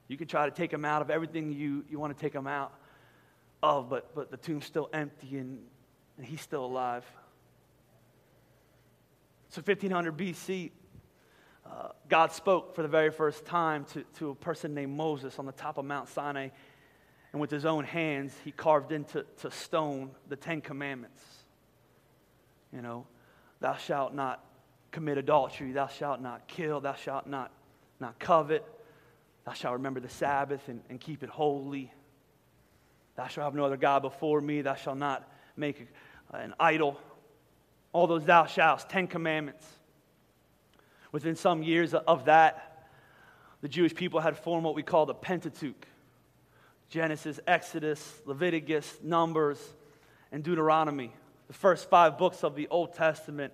[0.07, 2.47] You can try to take him out of everything you, you want to take him
[2.47, 2.73] out
[3.61, 5.59] of, but, but the tomb's still empty and,
[6.17, 7.05] and he's still alive.
[9.49, 10.71] So, 1500 BC,
[11.65, 15.45] uh, God spoke for the very first time to, to a person named Moses on
[15.45, 16.49] the top of Mount Sinai
[17.31, 21.23] and with his own hands, he carved into to stone the Ten Commandments.
[22.73, 23.05] You know,
[23.59, 24.43] thou shalt not
[24.91, 27.51] commit adultery, thou shalt not kill, thou shalt not,
[27.99, 28.65] not covet,
[29.45, 31.91] thou shalt remember the Sabbath and, and keep it holy.
[33.15, 35.87] Thou shalt have no other God before me, thou shalt not make
[36.33, 36.99] an idol.
[37.93, 39.65] All those thou shalt, Ten Commandments.
[41.11, 42.89] Within some years of that,
[43.61, 45.87] the Jewish people had formed what we call the Pentateuch.
[46.91, 49.57] Genesis, Exodus, Leviticus, Numbers,
[50.33, 51.13] and Deuteronomy.
[51.47, 53.53] The first five books of the Old Testament.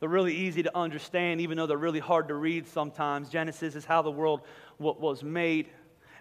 [0.00, 3.28] They're really easy to understand, even though they're really hard to read sometimes.
[3.28, 4.40] Genesis is how the world
[4.78, 5.68] was made.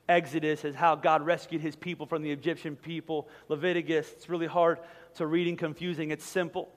[0.09, 3.29] Exodus is how God rescued his people from the Egyptian people.
[3.47, 4.79] Leviticus, it's really hard
[5.15, 6.11] to read and confusing.
[6.11, 6.69] It's simple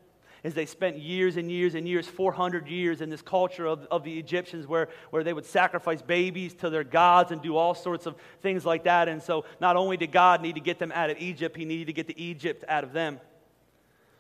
[0.45, 4.05] is they spent years and years and years, 400 years, in this culture of, of
[4.05, 8.07] the Egyptians where, where they would sacrifice babies to their gods and do all sorts
[8.07, 9.09] of things like that.
[9.09, 11.87] And so not only did God need to get them out of Egypt, he needed
[11.87, 13.21] to get the Egypt out of them.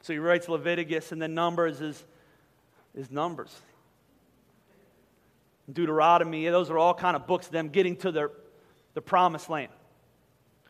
[0.03, 2.05] So he writes Leviticus, and then Numbers is,
[2.95, 3.55] is Numbers.
[5.73, 8.31] Deuteronomy, those are all kind of books them getting to their,
[8.95, 9.71] the promised land.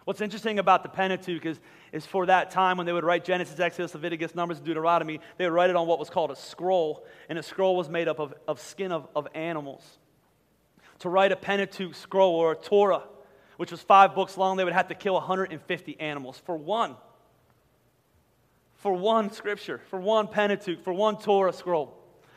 [0.08, 1.60] What's interesting about the Pentateuch is,
[1.92, 5.52] is for that time when they would write Genesis, Exodus, Leviticus, Numbers, Deuteronomy, they would
[5.52, 8.32] write it on what was called a scroll, and a scroll was made up of,
[8.48, 9.98] of skin of, of animals.
[11.00, 13.02] To write a Pentateuch scroll or a Torah,
[13.58, 16.96] which was five books long, they would have to kill 150 animals for one.
[18.76, 21.94] For one scripture, for one Pentateuch, for one Torah scroll.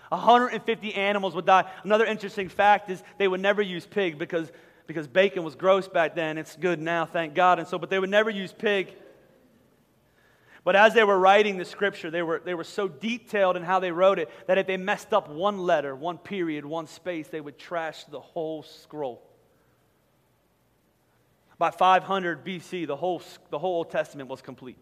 [0.10, 1.72] 150 animals would die.
[1.86, 4.52] Another interesting fact is they would never use pig because
[4.92, 6.38] because bacon was gross back then.
[6.38, 7.60] It's good now, thank God.
[7.60, 8.94] And so, but they would never use pig.
[10.64, 13.80] But as they were writing the scripture, they were, they were so detailed in how
[13.80, 17.42] they wrote it that if they messed up one letter, one period, one space, they
[17.42, 19.24] would trash the whole scroll.
[21.58, 24.78] By 500 BC, the whole, the whole Old Testament was complete.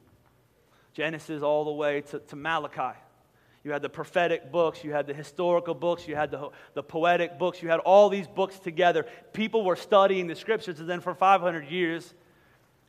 [0.93, 2.97] Genesis all the way to, to Malachi.
[3.63, 7.37] You had the prophetic books, you had the historical books, you had the, the poetic
[7.37, 9.05] books, you had all these books together.
[9.33, 12.13] People were studying the scriptures, and then for 500 years,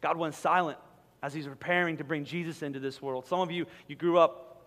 [0.00, 0.78] God went silent
[1.22, 3.26] as He's preparing to bring Jesus into this world.
[3.26, 4.62] Some of you, you grew up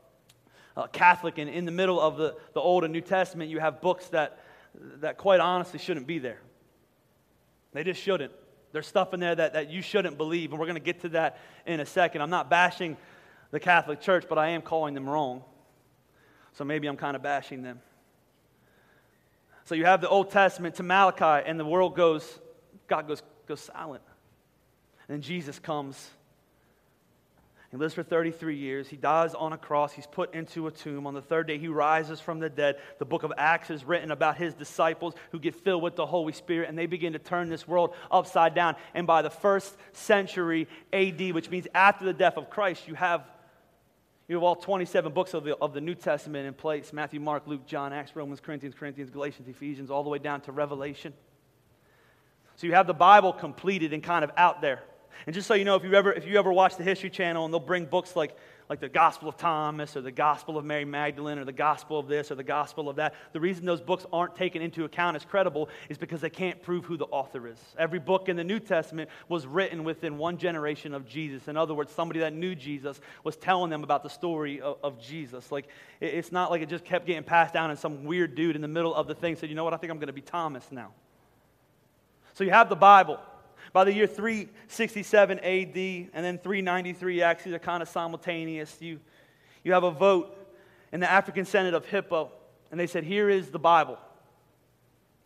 [0.75, 3.79] uh, Catholic, and in the middle of the, the Old and New Testament, you have
[3.79, 4.39] books that,
[4.99, 6.41] that quite honestly shouldn't be there.
[7.71, 8.33] They just shouldn't.
[8.73, 11.09] There's stuff in there that, that you shouldn't believe, and we're going to get to
[11.09, 12.21] that in a second.
[12.21, 12.97] I'm not bashing
[13.51, 15.43] the Catholic Church, but I am calling them wrong.
[16.53, 17.79] So maybe I'm kind of bashing them.
[19.65, 22.39] So you have the Old Testament to Malachi, and the world goes,
[22.87, 24.03] God goes, goes silent.
[25.07, 26.09] And Jesus comes.
[27.71, 28.87] He lives for 33 years.
[28.87, 29.93] He dies on a cross.
[29.93, 31.07] He's put into a tomb.
[31.07, 32.75] On the third day, he rises from the dead.
[32.99, 36.33] The book of Acts is written about his disciples who get filled with the Holy
[36.33, 38.75] Spirit, and they begin to turn this world upside down.
[38.93, 43.25] And by the first century AD, which means after the death of Christ, you have
[44.33, 47.43] you have all 27 books of the, of the New Testament in place Matthew, Mark,
[47.45, 51.13] Luke, John, Acts, Romans, Corinthians, Corinthians, Galatians, Ephesians, all the way down to Revelation.
[52.55, 54.81] So you have the Bible completed and kind of out there.
[55.27, 57.45] And just so you know, if you ever, if you ever watch the History Channel
[57.45, 58.35] and they'll bring books like
[58.73, 62.07] like the Gospel of Thomas or the Gospel of Mary Magdalene or the Gospel of
[62.07, 63.13] this or the Gospel of that.
[63.31, 66.83] The reason those books aren't taken into account as credible is because they can't prove
[66.83, 67.59] who the author is.
[67.77, 71.47] Every book in the New Testament was written within one generation of Jesus.
[71.47, 74.99] In other words, somebody that knew Jesus was telling them about the story of, of
[74.99, 75.51] Jesus.
[75.51, 75.67] Like,
[76.01, 78.67] it's not like it just kept getting passed down and some weird dude in the
[78.67, 80.65] middle of the thing said, you know what, I think I'm going to be Thomas
[80.71, 80.93] now.
[82.33, 83.19] So you have the Bible.
[83.73, 85.75] By the year 367 AD
[86.13, 88.77] and then 393, actually, they're kind of simultaneous.
[88.79, 88.99] You,
[89.63, 90.37] you have a vote
[90.91, 92.31] in the African Synod of Hippo,
[92.69, 93.97] and they said, Here is the Bible.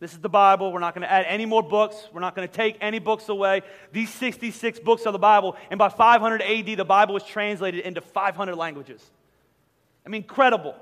[0.00, 0.72] This is the Bible.
[0.72, 2.08] We're not going to add any more books.
[2.12, 3.62] We're not going to take any books away.
[3.92, 5.56] These 66 books are the Bible.
[5.70, 9.04] And by 500 AD, the Bible was translated into 500 languages.
[10.06, 10.76] I mean, incredible.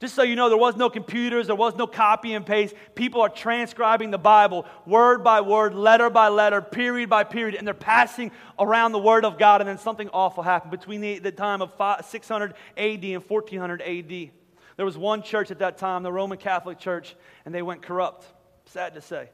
[0.00, 2.74] Just so you know, there was no computers, there was no copy and paste.
[2.94, 7.66] People are transcribing the Bible word by word, letter by letter, period by period, and
[7.66, 11.32] they're passing around the Word of God, and then something awful happened between the, the
[11.32, 11.72] time of
[12.04, 14.30] 600 AD and 1400 AD.
[14.76, 18.26] There was one church at that time, the Roman Catholic Church, and they went corrupt.
[18.66, 19.28] Sad to say.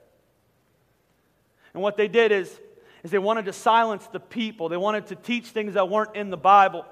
[1.73, 2.61] And what they did is,
[3.03, 4.69] is they wanted to silence the people.
[4.69, 6.85] They wanted to teach things that weren't in the Bible.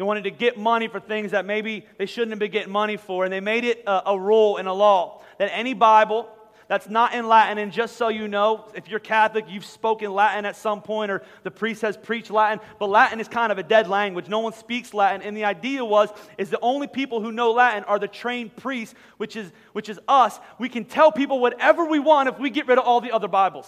[0.00, 2.96] They wanted to get money for things that maybe they shouldn't have been getting money
[2.96, 3.24] for.
[3.24, 6.26] And they made it a, a rule and a law that any Bible
[6.68, 10.46] that's not in Latin, and just so you know, if you're Catholic, you've spoken Latin
[10.46, 13.62] at some point, or the priest has preached Latin, but Latin is kind of a
[13.62, 14.26] dead language.
[14.26, 15.20] No one speaks Latin.
[15.20, 16.08] And the idea was,
[16.38, 20.00] is the only people who know Latin are the trained priests, which is, which is
[20.08, 20.40] us.
[20.58, 23.28] We can tell people whatever we want if we get rid of all the other
[23.28, 23.66] Bibles.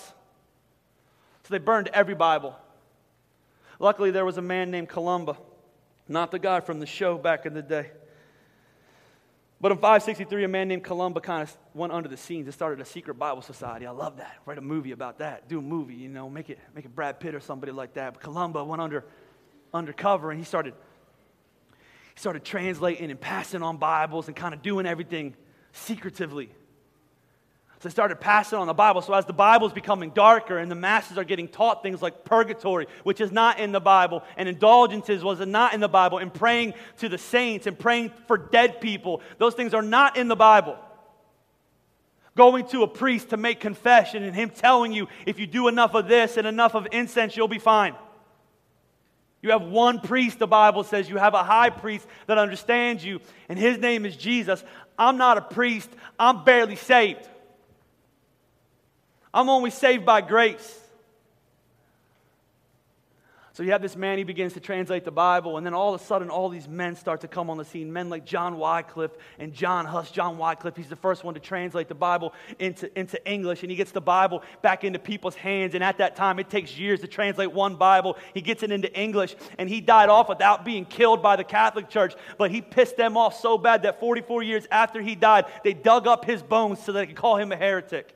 [1.43, 2.57] So they burned every Bible.
[3.79, 5.37] Luckily, there was a man named Columba
[6.09, 7.91] not the guy from the show back in the day.
[9.61, 12.81] But in 563, a man named Columba kind of went under the scenes and started
[12.81, 13.87] a secret Bible society.
[13.87, 14.35] I love that.
[14.45, 15.49] Write a movie about that.
[15.49, 18.15] Do a movie, you know, make it, make it Brad Pitt or somebody like that.
[18.15, 19.05] But Columba went under,
[19.73, 20.75] undercover and he started,
[21.71, 25.37] he started translating and passing on Bibles and kind of doing everything
[25.71, 26.51] secretively.
[27.83, 29.03] So they started passing on the Bible.
[29.03, 32.25] So as the Bible is becoming darker and the masses are getting taught things like
[32.25, 36.33] purgatory, which is not in the Bible, and indulgences was not in the Bible, and
[36.33, 40.37] praying to the saints and praying for dead people, those things are not in the
[40.37, 40.77] Bible.
[42.37, 45.95] Going to a priest to make confession and him telling you if you do enough
[45.95, 47.97] of this and enough of incense, you'll be fine.
[49.41, 51.11] You have one priest, the Bible says.
[51.11, 53.19] You have a high priest that understands you,
[53.49, 54.63] and his name is Jesus.
[54.97, 57.29] I'm not a priest, I'm barely saved.
[59.35, 60.79] I'm only saved by grace.
[63.55, 66.01] So you have this man, he begins to translate the Bible, and then all of
[66.01, 67.93] a sudden, all these men start to come on the scene.
[67.93, 70.11] Men like John Wycliffe and John Huss.
[70.11, 73.77] John Wycliffe, he's the first one to translate the Bible into, into English, and he
[73.77, 75.75] gets the Bible back into people's hands.
[75.75, 78.17] And at that time, it takes years to translate one Bible.
[78.33, 81.91] He gets it into English, and he died off without being killed by the Catholic
[81.91, 82.15] Church.
[82.39, 86.07] But he pissed them off so bad that 44 years after he died, they dug
[86.07, 88.15] up his bones so they could call him a heretic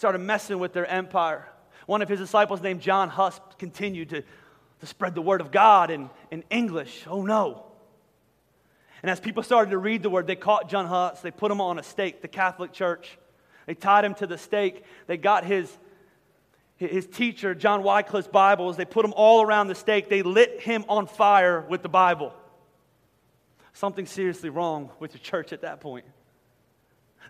[0.00, 1.46] started messing with their empire.
[1.84, 5.90] One of his disciples, named John Huss, continued to, to spread the word of God
[5.90, 7.04] in, in English.
[7.06, 7.66] Oh no.
[9.02, 11.60] And as people started to read the word, they caught John Huss, they put him
[11.60, 13.18] on a stake, the Catholic Church.
[13.66, 14.84] They tied him to the stake.
[15.06, 15.70] They got his,
[16.78, 20.08] his teacher, John Wycliffe's Bibles, they put them all around the stake.
[20.08, 22.32] They lit him on fire with the Bible.
[23.74, 26.06] Something seriously wrong with the church at that point.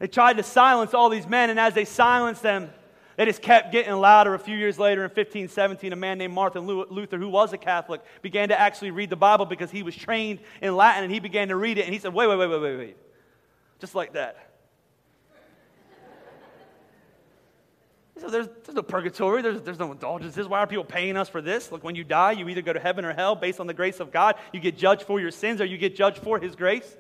[0.01, 2.71] They tried to silence all these men, and as they silenced them,
[3.17, 4.33] They just kept getting louder.
[4.33, 8.01] A few years later, in 1517, a man named Martin Luther, who was a Catholic,
[8.23, 11.49] began to actually read the Bible because he was trained in Latin and he began
[11.49, 11.85] to read it.
[11.85, 12.97] And he said, Wait, wait, wait, wait, wait, wait.
[13.79, 14.37] Just like that.
[18.21, 20.47] So there's, there's no purgatory, there's, there's no indulgences.
[20.47, 21.73] Why are people paying us for this?
[21.73, 23.99] Look, when you die, you either go to heaven or hell based on the grace
[23.99, 24.37] of God.
[24.53, 26.97] You get judged for your sins or you get judged for His grace.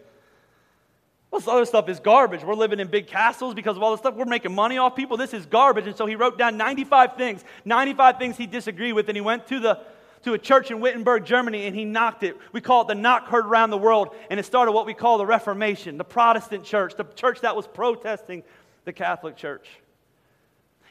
[1.33, 2.43] This other stuff is garbage.
[2.43, 4.14] We're living in big castles because of all this stuff.
[4.14, 5.16] We're making money off people.
[5.16, 5.87] This is garbage.
[5.87, 9.47] And so he wrote down 95 things, 95 things he disagreed with, and he went
[9.47, 9.81] to the
[10.22, 12.37] to a church in Wittenberg, Germany, and he knocked it.
[12.53, 15.18] We call it the knock heard around the world, and it started what we call
[15.18, 18.43] the Reformation, the Protestant church, the church that was protesting
[18.85, 19.66] the Catholic Church.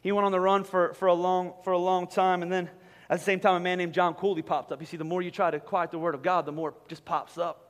[0.02, 2.70] He went on the run for, for, a, long, for a long time, and then
[3.10, 4.80] at the same time, a man named John Cooley popped up.
[4.80, 6.76] You see, the more you try to quiet the Word of God, the more it
[6.88, 7.69] just pops up.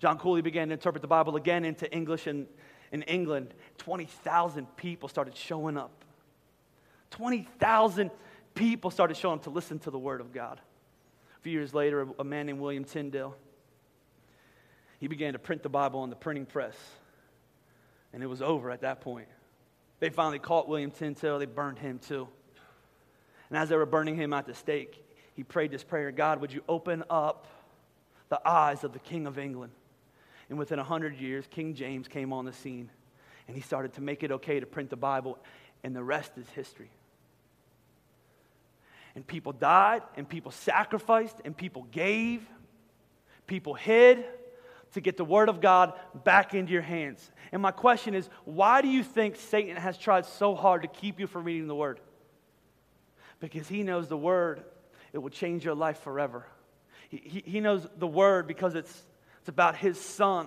[0.00, 2.46] John Cooley began to interpret the Bible again into English in,
[2.92, 3.52] in England.
[3.78, 6.04] 20,000 people started showing up.
[7.10, 8.10] 20,000
[8.54, 10.60] people started showing up to listen to the Word of God.
[11.36, 13.34] A few years later, a man named William Tyndale,
[15.00, 16.76] he began to print the Bible on the printing press.
[18.12, 19.28] And it was over at that point.
[20.00, 21.38] They finally caught William Tyndale.
[21.38, 22.28] They burned him too.
[23.48, 26.52] And as they were burning him at the stake, he prayed this prayer God, would
[26.52, 27.46] you open up
[28.28, 29.72] the eyes of the King of England?
[30.48, 32.90] And within 100 years, King James came on the scene
[33.48, 35.38] and he started to make it okay to print the Bible,
[35.82, 36.90] and the rest is history.
[39.14, 42.46] And people died, and people sacrificed, and people gave,
[43.46, 44.24] people hid
[44.92, 45.94] to get the Word of God
[46.24, 47.30] back into your hands.
[47.50, 51.18] And my question is why do you think Satan has tried so hard to keep
[51.18, 52.00] you from reading the Word?
[53.40, 54.62] Because he knows the Word,
[55.12, 56.46] it will change your life forever.
[57.08, 59.04] He, he, he knows the Word because it's
[59.48, 60.46] it's about his son.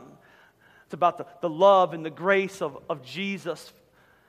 [0.85, 3.73] It's about the, the love and the grace of, of Jesus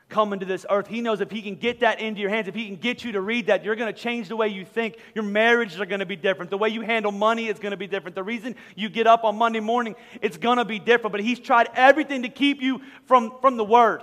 [0.08, 0.86] coming to this earth.
[0.86, 3.12] He knows if he can get that into your hands, if he can get you
[3.12, 4.96] to read that, you're going to change the way you think.
[5.14, 6.50] Your marriages are going to be different.
[6.50, 8.14] The way you handle money is going to be different.
[8.14, 11.12] The reason you get up on Monday morning, it's going to be different.
[11.12, 14.02] But he's tried everything to keep you from, from the word.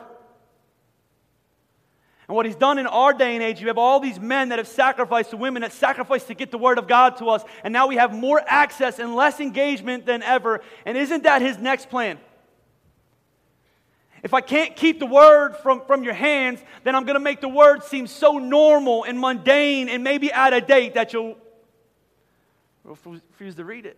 [2.30, 4.60] And what he's done in our day and age, you have all these men that
[4.60, 7.44] have sacrificed to women that sacrificed to get the word of God to us.
[7.64, 10.62] And now we have more access and less engagement than ever.
[10.86, 12.20] And isn't that his next plan?
[14.22, 17.42] If I can't keep the word from, from your hands, then I'm going to make
[17.42, 21.36] the word seem so normal and mundane and maybe out of date that you'll
[22.84, 23.98] refuse to read it.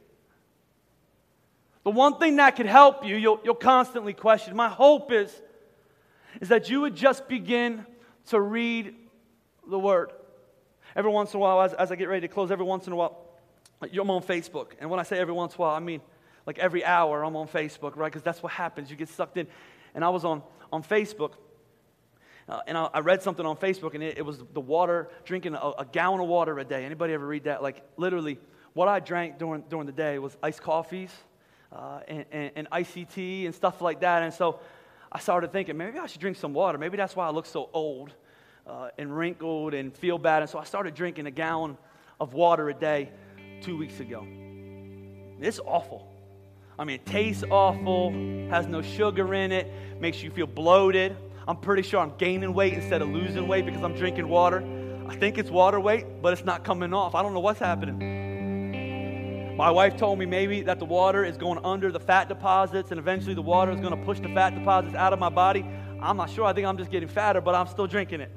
[1.83, 4.55] The one thing that could help you, you'll, you'll constantly question.
[4.55, 5.41] My hope is,
[6.39, 7.85] is that you would just begin
[8.27, 8.95] to read
[9.69, 10.11] the Word.
[10.95, 12.93] Every once in a while, as, as I get ready to close, every once in
[12.93, 13.17] a while,
[13.81, 14.71] I'm on Facebook.
[14.79, 16.01] And when I say every once in a while, I mean
[16.45, 18.11] like every hour I'm on Facebook, right?
[18.11, 18.89] Because that's what happens.
[18.89, 19.47] You get sucked in.
[19.93, 20.41] And I was on,
[20.71, 21.33] on Facebook.
[22.49, 25.53] Uh, and I, I, read something on Facebook, and it, it was the water, drinking
[25.53, 26.83] a, a, gallon of water a day.
[26.83, 27.61] Anybody ever read that?
[27.61, 28.39] Like, literally,
[28.73, 31.11] what I drank during, during the day was iced coffees
[31.71, 34.23] uh, and, and, and ICT and stuff like that.
[34.23, 34.59] And so
[35.11, 36.77] I started thinking, maybe I should drink some water.
[36.77, 38.13] Maybe that's why I look so old
[38.65, 40.41] uh, and wrinkled and feel bad.
[40.41, 41.77] And so I started drinking a gallon
[42.19, 43.11] of water a day
[43.61, 44.25] two weeks ago.
[45.39, 46.07] It's awful.
[46.79, 48.11] I mean, it tastes awful,
[48.49, 51.17] has no sugar in it, makes you feel bloated.
[51.47, 54.63] I'm pretty sure I'm gaining weight instead of losing weight because I'm drinking water.
[55.07, 57.15] I think it's water weight, but it's not coming off.
[57.15, 58.20] I don't know what's happening.
[59.61, 62.99] My wife told me maybe that the water is going under the fat deposits and
[62.99, 65.63] eventually the water is going to push the fat deposits out of my body.
[66.01, 66.45] I'm not sure.
[66.45, 68.31] I think I'm just getting fatter, but I'm still drinking it.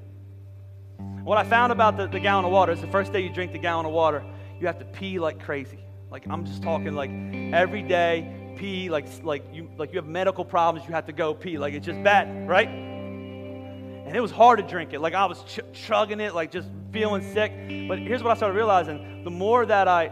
[1.22, 3.52] What I found about the, the gallon of water is the first day you drink
[3.52, 4.22] the gallon of water,
[4.60, 5.78] you have to pee like crazy.
[6.10, 7.08] Like I'm just talking like
[7.54, 11.32] every day, pee like like you like you have medical problems, you have to go
[11.32, 11.56] pee.
[11.56, 12.68] Like it's just bad, right?
[12.68, 15.00] And it was hard to drink it.
[15.00, 17.50] Like I was ch- chugging it, like just feeling sick.
[17.88, 20.10] But here's what I started realizing: the more that I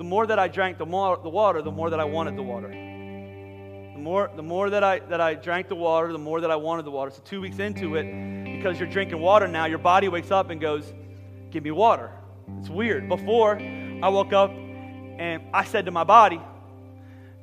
[0.00, 2.42] the more that I drank the more the water, the more that I wanted the
[2.42, 2.68] water.
[2.68, 6.56] The more, the more that, I, that I drank the water, the more that I
[6.56, 7.10] wanted the water.
[7.10, 8.04] So, two weeks into it,
[8.56, 10.94] because you're drinking water now, your body wakes up and goes,
[11.50, 12.10] Give me water.
[12.60, 13.10] It's weird.
[13.10, 16.40] Before, I woke up and I said to my body,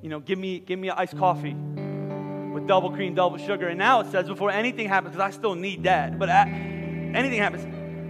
[0.02, 3.68] You know, give me, give me an iced coffee with double cream, double sugar.
[3.68, 7.66] And now it says, Before anything happens, because I still need that, but anything happens,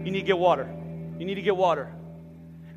[0.06, 0.74] you need to get water.
[1.20, 1.92] You need to get water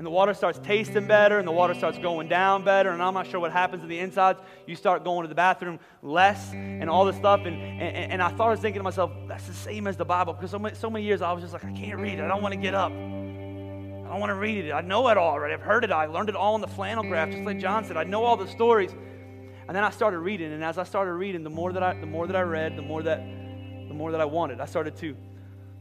[0.00, 3.12] and the water starts tasting better and the water starts going down better and i'm
[3.12, 6.88] not sure what happens in the insides you start going to the bathroom less and
[6.88, 7.40] all this stuff.
[7.44, 10.04] And, and, and i thought i was thinking to myself that's the same as the
[10.06, 12.22] bible because so many, so many years i was just like i can't read it.
[12.22, 12.90] I don't want to get up.
[12.90, 14.72] I don't want to read it.
[14.72, 15.92] I know it all already i've heard it.
[15.92, 17.98] I learned it all in the flannel graph just like john said.
[17.98, 18.92] I know all the stories.
[19.68, 22.06] And then i started reading and as i started reading the more that i the
[22.06, 24.62] more that i read the more that the more that i wanted.
[24.62, 25.14] I started to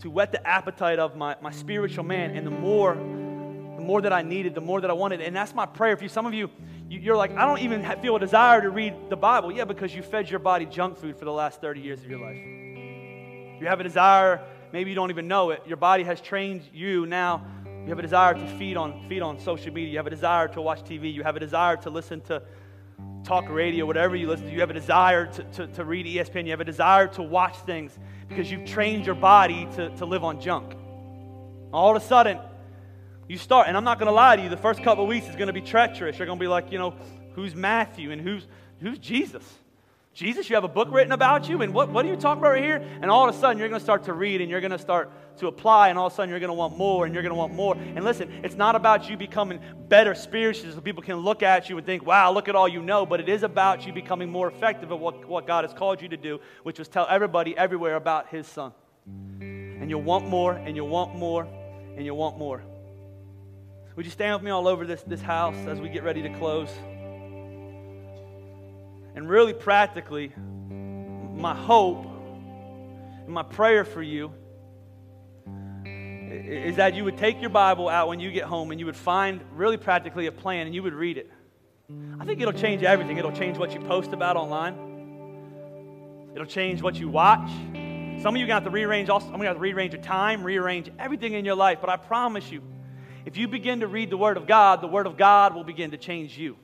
[0.01, 2.35] to whet the appetite of my, my spiritual man.
[2.35, 2.95] And the more,
[3.89, 5.19] more that I needed, the more that I wanted.
[5.19, 6.09] And that's my prayer for you.
[6.09, 6.51] Some of you,
[6.89, 9.51] you're like, I don't even feel a desire to read the Bible.
[9.51, 12.19] Yeah, because you fed your body junk food for the last 30 years of your
[12.19, 12.37] life.
[13.59, 15.63] You have a desire, maybe you don't even know it.
[15.65, 17.43] Your body has trained you now.
[17.81, 19.89] You have a desire to feed on, feed on social media.
[19.89, 21.11] You have a desire to watch TV.
[21.11, 22.43] You have a desire to listen to
[23.23, 24.53] talk radio, whatever you listen to.
[24.53, 26.45] You have a desire to, to, to read ESPN.
[26.45, 30.23] You have a desire to watch things because you've trained your body to, to live
[30.23, 30.75] on junk.
[31.73, 32.37] All of a sudden,
[33.29, 35.35] you start, and I'm not going to lie to you, the first couple weeks is
[35.35, 36.17] going to be treacherous.
[36.17, 36.95] You're going to be like, you know,
[37.33, 38.45] who's Matthew and who's,
[38.81, 39.43] who's Jesus?
[40.15, 42.53] Jesus, you have a book written about you, and what, what are you talking about
[42.53, 42.83] right here?
[43.01, 44.79] And all of a sudden, you're going to start to read and you're going to
[44.79, 47.21] start to apply, and all of a sudden, you're going to want more and you're
[47.21, 47.75] going to want more.
[47.75, 51.77] And listen, it's not about you becoming better spiritually so people can look at you
[51.77, 54.47] and think, wow, look at all you know, but it is about you becoming more
[54.47, 57.95] effective at what, what God has called you to do, which was tell everybody everywhere
[57.95, 58.73] about His Son.
[59.39, 61.47] And you'll want more, and you'll want more,
[61.95, 62.63] and you'll want more.
[63.99, 66.29] Would you stand with me all over this, this house as we get ready to
[66.37, 66.69] close?
[69.13, 70.31] And really practically,
[71.35, 74.31] my hope and my prayer for you
[75.85, 78.95] is that you would take your Bible out when you get home and you would
[78.95, 81.29] find really practically a plan and you would read it.
[82.21, 83.17] I think it'll change everything.
[83.17, 86.29] It'll change what you post about online.
[86.35, 87.51] It'll change what you watch.
[88.21, 90.89] Some of you have to rearrange also, I'm to have to rearrange your time, rearrange
[90.97, 91.79] everything in your life.
[91.81, 92.61] But I promise you,
[93.25, 95.91] if you begin to read the Word of God, the Word of God will begin
[95.91, 96.57] to change you.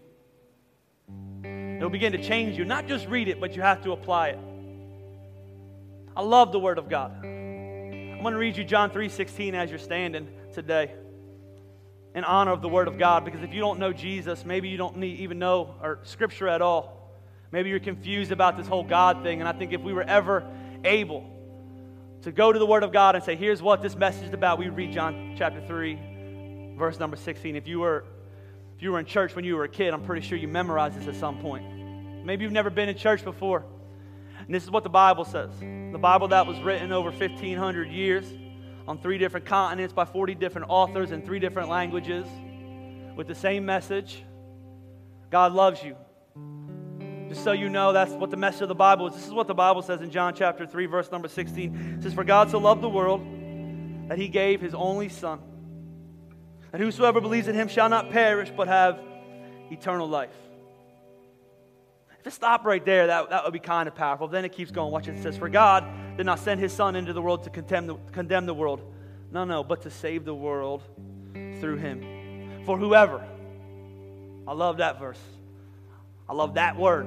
[1.44, 2.66] It'll begin to change you.
[2.66, 4.40] Not just read it, but you have to apply it.
[6.16, 7.12] I love the Word of God.
[7.24, 10.92] I'm going to read you John 3:16 as you're standing today
[12.16, 13.26] in honor of the Word of God.
[13.26, 16.62] Because if you don't know Jesus, maybe you don't need, even know or Scripture at
[16.62, 17.12] all.
[17.52, 19.42] Maybe you're confused about this whole God thing.
[19.42, 20.50] And I think if we were ever
[20.84, 21.30] able
[22.22, 24.58] to go to the Word of God and say, here's what this message is about,
[24.58, 26.00] we read John chapter 3,
[26.76, 27.56] verse number 16.
[27.56, 28.06] If you were
[28.76, 31.00] if you were in church when you were a kid, I'm pretty sure you memorized
[31.00, 32.26] this at some point.
[32.26, 33.64] Maybe you've never been in church before.
[34.40, 35.50] And this is what the Bible says.
[35.60, 38.26] The Bible that was written over 1,500 years
[38.86, 42.28] on three different continents by 40 different authors in three different languages
[43.16, 44.24] with the same message
[45.32, 45.96] God loves you.
[47.30, 49.16] Just so you know, that's what the message of the Bible is.
[49.16, 51.98] This is what the Bible says in John chapter 3, verse number 16.
[51.98, 53.26] It says, For God so loved the world
[54.10, 55.40] that he gave his only Son
[56.76, 59.00] and whosoever believes in him shall not perish, but have
[59.72, 60.36] eternal life.
[62.20, 64.28] If it stopped right there, that, that would be kind of powerful.
[64.28, 64.92] Then it keeps going.
[64.92, 65.16] Watch it.
[65.16, 65.86] It says, For God
[66.18, 68.82] did not send his Son into the world to condemn the, condemn the world.
[69.32, 70.84] No, no, but to save the world
[71.62, 72.66] through him.
[72.66, 73.26] For whoever,
[74.46, 75.22] I love that verse.
[76.28, 77.06] I love that word.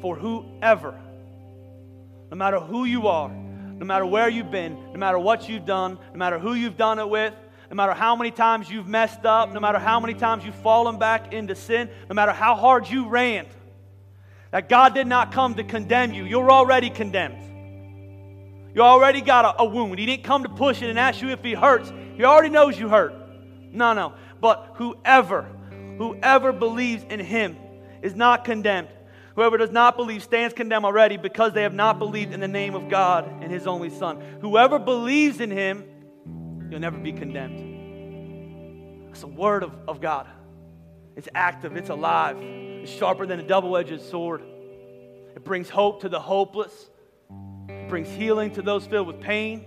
[0.00, 0.96] For whoever,
[2.30, 5.98] no matter who you are, no matter where you've been, no matter what you've done,
[6.12, 7.34] no matter who you've done it with,
[7.70, 10.98] no matter how many times you've messed up, no matter how many times you've fallen
[10.98, 13.46] back into sin, no matter how hard you ran,
[14.50, 16.24] that God did not come to condemn you.
[16.24, 17.42] You're already condemned.
[18.74, 19.98] You already got a, a, wound.
[19.98, 21.90] He didn't come to push it and ask you if he hurts.
[22.16, 23.14] He already knows you hurt.
[23.72, 24.12] No, no.
[24.40, 25.48] But whoever,
[25.96, 27.56] whoever believes in him
[28.02, 28.88] is not condemned.
[29.34, 32.74] Whoever does not believe stands condemned already because they have not believed in the name
[32.74, 34.22] of God and his only Son.
[34.40, 35.84] Whoever believes in him
[36.70, 39.08] You'll never be condemned.
[39.10, 40.26] It's the word of, of God.
[41.16, 44.42] It's active, it's alive, it's sharper than a double edged sword.
[45.34, 46.90] It brings hope to the hopeless,
[47.68, 49.64] it brings healing to those filled with pain.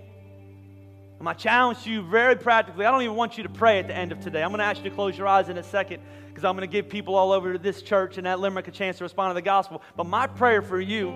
[1.20, 3.88] And my challenge to you, very practically, I don't even want you to pray at
[3.88, 4.42] the end of today.
[4.42, 6.66] I'm going to ask you to close your eyes in a second because I'm going
[6.66, 9.34] to give people all over this church and that Limerick a chance to respond to
[9.34, 9.82] the gospel.
[9.96, 11.10] But my prayer for you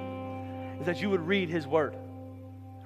[0.81, 1.97] is that you would read His Word.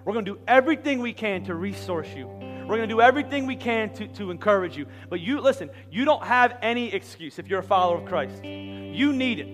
[0.05, 2.48] We're going to do everything we can to resource you.
[2.69, 4.87] We're going to do everything we can to, to encourage you.
[5.09, 8.45] But you, listen, you don't have any excuse if you're a follower of Christ.
[8.45, 9.49] You need it.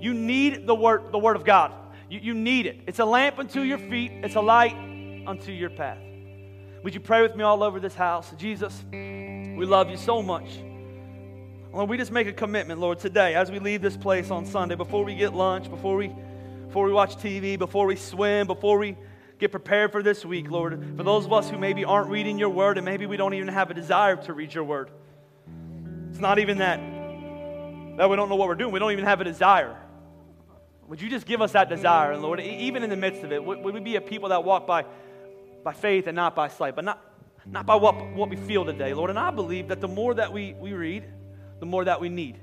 [0.00, 1.72] You need the word, the word of God.
[2.08, 2.80] You, you need it.
[2.86, 4.76] It's a lamp unto your feet, it's a light
[5.26, 5.98] unto your path.
[6.84, 8.32] Would you pray with me all over this house?
[8.38, 10.48] Jesus, we love you so much.
[11.72, 14.76] Lord, we just make a commitment, Lord, today as we leave this place on Sunday,
[14.76, 16.12] before we get lunch, before we,
[16.66, 18.96] before we watch TV, before we swim, before we
[19.40, 20.96] get prepared for this week, Lord.
[20.96, 23.48] For those of us who maybe aren't reading your word and maybe we don't even
[23.48, 24.90] have a desire to read your word.
[26.10, 26.78] It's not even that
[27.96, 28.72] that we don't know what we're doing.
[28.72, 29.76] We don't even have a desire.
[30.88, 33.44] Would you just give us that desire, and Lord, even in the midst of it,
[33.44, 34.86] would, we be a people that walk by,
[35.62, 37.04] by faith and not by sight, but not,
[37.44, 39.10] not by what, what we feel today, Lord?
[39.10, 41.04] And I believe that the more that we, we read,
[41.58, 42.38] the more that we need.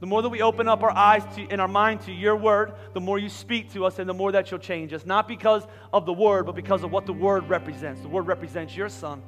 [0.00, 2.74] The more that we open up our eyes to, and our mind to your word,
[2.92, 5.06] the more you speak to us and the more that you'll change us.
[5.06, 8.02] Not because of the word, but because of what the word represents.
[8.02, 9.22] The word represents your son.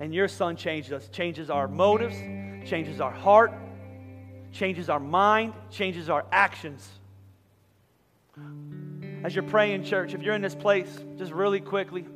[0.00, 2.16] And your son changes us, changes our motives,
[2.68, 3.52] changes our heart,
[4.52, 6.88] changes our mind, changes our actions.
[9.24, 12.06] As you're praying, church, if you're in this place, just really quickly,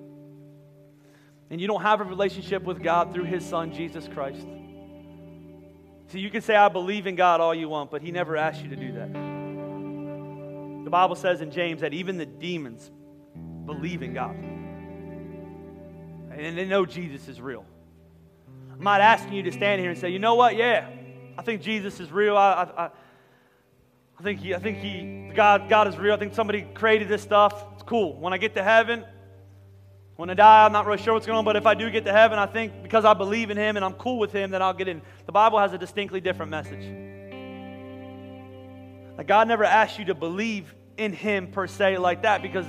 [1.51, 4.47] and you don't have a relationship with God through his son, Jesus Christ.
[6.13, 8.63] See, you can say, I believe in God all you want, but he never asked
[8.63, 9.11] you to do that.
[10.85, 12.91] The Bible says in James that even the demons
[13.65, 14.37] believe in God.
[16.37, 17.65] And they know Jesus is real.
[18.71, 20.55] I'm not asking you to stand here and say, you know what?
[20.55, 20.87] Yeah,
[21.39, 22.37] I think Jesus is real.
[22.37, 22.91] I, I,
[24.19, 26.13] I think he, I think he, God, God is real.
[26.13, 27.65] I think somebody created this stuff.
[27.73, 28.21] It's cool.
[28.21, 29.07] When I get to heaven,
[30.17, 32.05] when I die, I'm not really sure what's going on, but if I do get
[32.05, 34.63] to heaven, I think because I believe in him and I'm cool with him, then
[34.63, 35.03] I'll get in.
[35.27, 36.85] The Bible has a distinctly different message.
[39.17, 42.67] Like God never asked you to believe in him per se like that because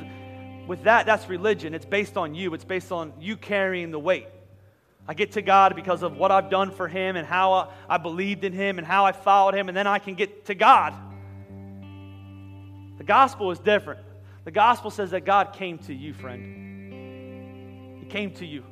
[0.67, 1.73] with that, that's religion.
[1.73, 4.27] It's based on you, it's based on you carrying the weight.
[5.07, 7.97] I get to God because of what I've done for Him and how I, I
[7.97, 10.93] believed in Him and how I followed Him, and then I can get to God.
[12.97, 13.99] The gospel is different.
[14.45, 16.72] The gospel says that God came to you, friend.
[18.13, 18.63] Came to you.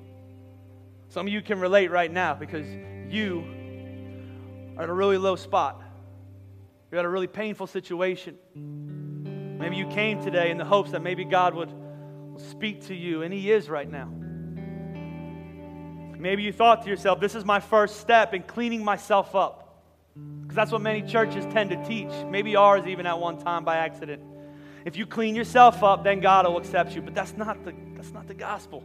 [1.10, 2.68] Some of you can relate right now because
[3.10, 3.44] you
[4.78, 5.82] are at a really low spot.
[6.92, 8.38] You're at a really painful situation.
[8.54, 11.74] Maybe you came today in the hopes that maybe God would
[12.38, 14.10] speak to you, and He is right now.
[16.20, 19.82] Maybe you thought to yourself, this is my first step in cleaning myself up.
[20.14, 22.12] Because that's what many churches tend to teach.
[22.30, 24.22] Maybe ours, even at one time by accident.
[24.86, 27.02] If you clean yourself up, then God will accept you.
[27.02, 28.84] But that's not the, that's not the gospel.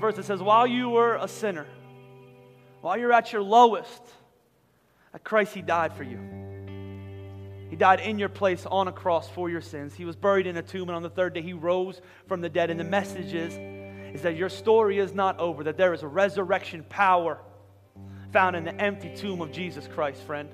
[0.00, 1.66] Verse that says, while you were a sinner,
[2.80, 4.02] while you're at your lowest,
[5.12, 6.18] at Christ, He died for you.
[7.68, 9.94] He died in your place on a cross for your sins.
[9.94, 12.48] He was buried in a tomb, and on the third day, He rose from the
[12.48, 12.70] dead.
[12.70, 13.54] And the message is,
[14.14, 17.38] is that your story is not over, that there is a resurrection power
[18.32, 20.48] found in the empty tomb of Jesus Christ, friend.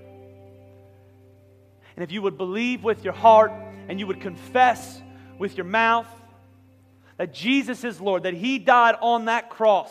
[1.95, 3.53] And if you would believe with your heart
[3.89, 5.01] and you would confess
[5.39, 6.09] with your mouth
[7.17, 9.91] that Jesus is Lord, that He died on that cross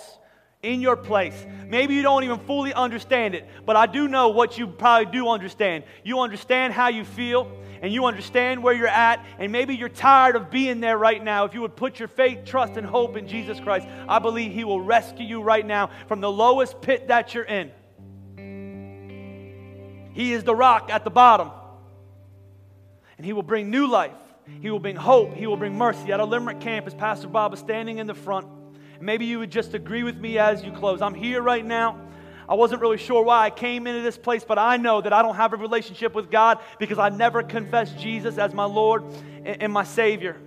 [0.61, 1.45] in your place.
[1.67, 5.29] Maybe you don't even fully understand it, but I do know what you probably do
[5.29, 5.83] understand.
[6.03, 7.51] You understand how you feel,
[7.81, 11.45] and you understand where you're at, and maybe you're tired of being there right now.
[11.45, 14.63] If you would put your faith, trust, and hope in Jesus Christ, I believe He
[14.63, 17.71] will rescue you right now from the lowest pit that you're in.
[20.13, 21.51] He is the rock at the bottom,
[23.17, 24.13] and He will bring new life.
[24.61, 25.33] He will bring hope.
[25.33, 26.11] He will bring mercy.
[26.11, 28.47] At a Limerick campus, Pastor Bob is standing in the front.
[29.01, 31.01] Maybe you would just agree with me as you close.
[31.01, 32.01] I'm here right now.
[32.47, 35.21] I wasn't really sure why I came into this place, but I know that I
[35.21, 39.03] don't have a relationship with God because I never confessed Jesus as my Lord
[39.43, 40.37] and my Savior.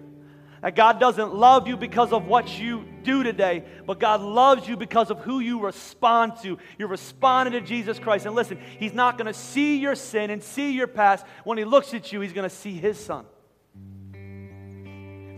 [0.63, 4.77] That God doesn't love you because of what you do today, but God loves you
[4.77, 6.59] because of who you respond to.
[6.79, 8.27] You're responding to Jesus Christ.
[8.27, 11.25] And listen, He's not going to see your sin and see your past.
[11.45, 13.25] When He looks at you, He's going to see His Son.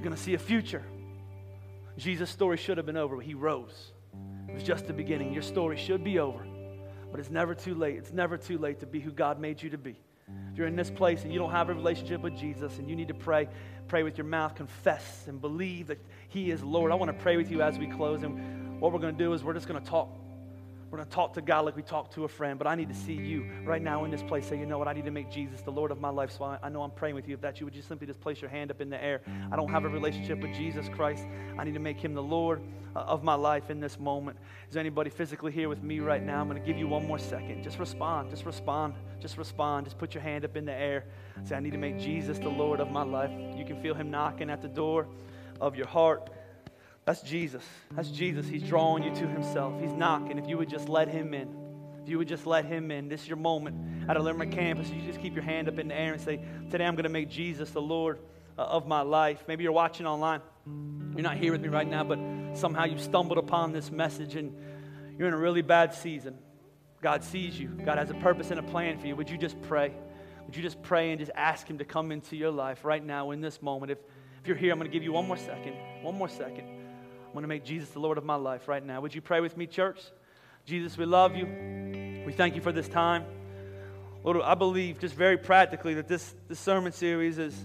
[0.01, 0.83] He's going to see a future.
[1.99, 3.93] Jesus' story should have been over, but He rose.
[4.49, 5.35] It was just the beginning.
[5.35, 6.43] Your story should be over,
[7.11, 7.97] but it's never too late.
[7.97, 10.01] It's never too late to be who God made you to be.
[10.51, 12.97] If you're in this place and you don't have a relationship with Jesus and you
[12.97, 13.47] need to pray,
[13.89, 15.99] pray with your mouth, confess and believe that
[16.31, 16.93] He is Lord.
[16.93, 18.23] I want to pray with you as we close.
[18.23, 20.09] And what we're going to do is we're just going to talk
[20.91, 22.89] we're going to talk to God like we talk to a friend, but I need
[22.89, 24.47] to see you right now in this place.
[24.47, 24.89] Say, you know what?
[24.89, 26.33] I need to make Jesus the Lord of my life.
[26.33, 27.35] So I, I know I'm praying with you.
[27.35, 29.21] If that you would just simply just place your hand up in the air.
[29.53, 31.27] I don't have a relationship with Jesus Christ.
[31.57, 32.61] I need to make him the Lord
[32.97, 34.37] uh, of my life in this moment.
[34.69, 36.41] Is anybody physically here with me right now?
[36.41, 37.63] I'm going to give you one more second.
[37.63, 38.31] Just respond.
[38.31, 38.95] Just respond.
[39.21, 39.87] Just respond.
[39.87, 41.05] Just put your hand up in the air.
[41.45, 43.31] Say, I need to make Jesus the Lord of my life.
[43.57, 45.07] You can feel him knocking at the door
[45.61, 46.31] of your heart.
[47.11, 47.65] That's Jesus.
[47.91, 48.47] That's Jesus.
[48.47, 49.81] He's drawing you to himself.
[49.81, 50.39] He's knocking.
[50.39, 51.49] If you would just let him in.
[52.01, 53.09] If you would just let him in.
[53.09, 54.89] This is your moment at a Limerick campus.
[54.91, 56.39] You just keep your hand up in the air and say,
[56.71, 58.21] Today I'm going to make Jesus the Lord
[58.57, 59.43] uh, of my life.
[59.49, 60.41] Maybe you're watching online.
[61.17, 62.21] You're not here with me right now, but
[62.57, 64.55] somehow you stumbled upon this message and
[65.19, 66.39] you're in a really bad season.
[67.03, 67.71] God sees you.
[67.85, 69.17] God has a purpose and a plan for you.
[69.17, 69.93] Would you just pray?
[70.47, 73.33] Would you just pray and just ask Him to come into your life right now
[73.33, 73.91] in this moment?
[73.91, 73.99] If,
[74.43, 75.75] if you're here, I'm going to give you one more second.
[76.03, 76.80] One more second.
[77.31, 79.01] I'm going to make Jesus the Lord of my life right now.
[79.03, 80.01] Would you pray with me, church?
[80.67, 81.47] Jesus, we love you.
[82.27, 83.25] We thank you for this time.
[84.25, 87.61] Lord, I believe just very practically that this, this sermon series is, is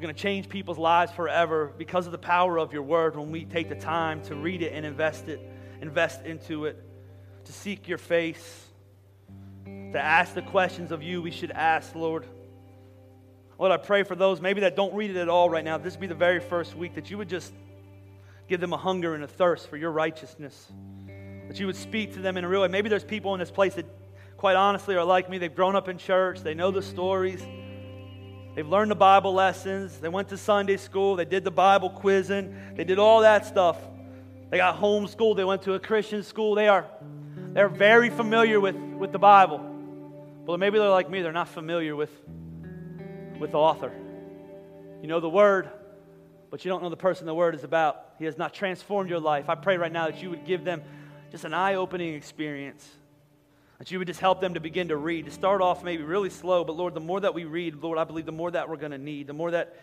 [0.00, 3.44] going to change people's lives forever because of the power of your word when we
[3.44, 5.40] take the time to read it and invest it,
[5.80, 6.84] invest into it,
[7.44, 8.66] to seek your face,
[9.66, 12.26] to ask the questions of you we should ask, Lord.
[13.60, 15.76] Lord, I pray for those maybe that don't read it at all right now.
[15.76, 17.52] This be the very first week that you would just
[18.48, 20.72] give them a hunger and a thirst for your righteousness.
[21.46, 22.68] That you would speak to them in a real way.
[22.68, 23.84] Maybe there's people in this place that,
[24.38, 25.36] quite honestly, are like me.
[25.36, 27.46] They've grown up in church, they know the stories,
[28.54, 32.56] they've learned the Bible lessons, they went to Sunday school, they did the Bible quizzing,
[32.76, 33.76] they did all that stuff.
[34.48, 36.54] They got homeschooled, they went to a Christian school.
[36.54, 36.86] They are
[37.52, 39.58] they're very familiar with, with the Bible.
[40.46, 42.10] But maybe they're like me, they're not familiar with,
[43.40, 43.92] with the author.
[45.02, 45.70] You know the word,
[46.50, 48.04] but you don't know the person the word is about.
[48.18, 49.48] He has not transformed your life.
[49.48, 50.82] I pray right now that you would give them
[51.30, 52.86] just an eye opening experience.
[53.78, 56.28] That you would just help them to begin to read, to start off maybe really
[56.28, 58.76] slow, but Lord, the more that we read, Lord, I believe the more that we're
[58.76, 59.74] going to need, the more that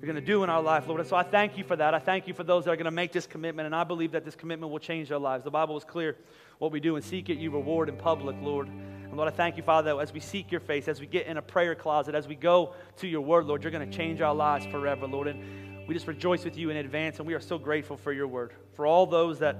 [0.00, 1.00] you're going to do in our life, Lord.
[1.00, 1.92] And so I thank you for that.
[1.92, 4.12] I thank you for those that are going to make this commitment, and I believe
[4.12, 5.44] that this commitment will change their lives.
[5.44, 6.16] The Bible is clear
[6.58, 8.68] what we do and seek it, you reward in public, Lord.
[8.68, 11.26] And Lord, I thank you, Father, that as we seek your face, as we get
[11.26, 14.20] in a prayer closet, as we go to your word, Lord, you're going to change
[14.20, 15.28] our lives forever, Lord.
[15.28, 18.26] And we just rejoice with you in advance, and we are so grateful for your
[18.26, 18.52] word.
[18.74, 19.56] For all those that,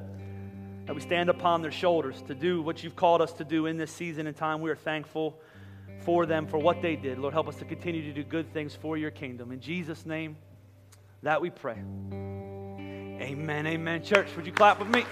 [0.87, 3.77] that we stand upon their shoulders to do what you've called us to do in
[3.77, 5.39] this season and time, we are thankful
[6.01, 7.19] for them, for what they did.
[7.19, 9.53] Lord, help us to continue to do good things for your kingdom.
[9.53, 10.37] In Jesus' name,
[11.23, 11.77] that we pray.
[13.21, 14.03] Amen, amen.
[14.03, 15.05] Church, would you clap with me?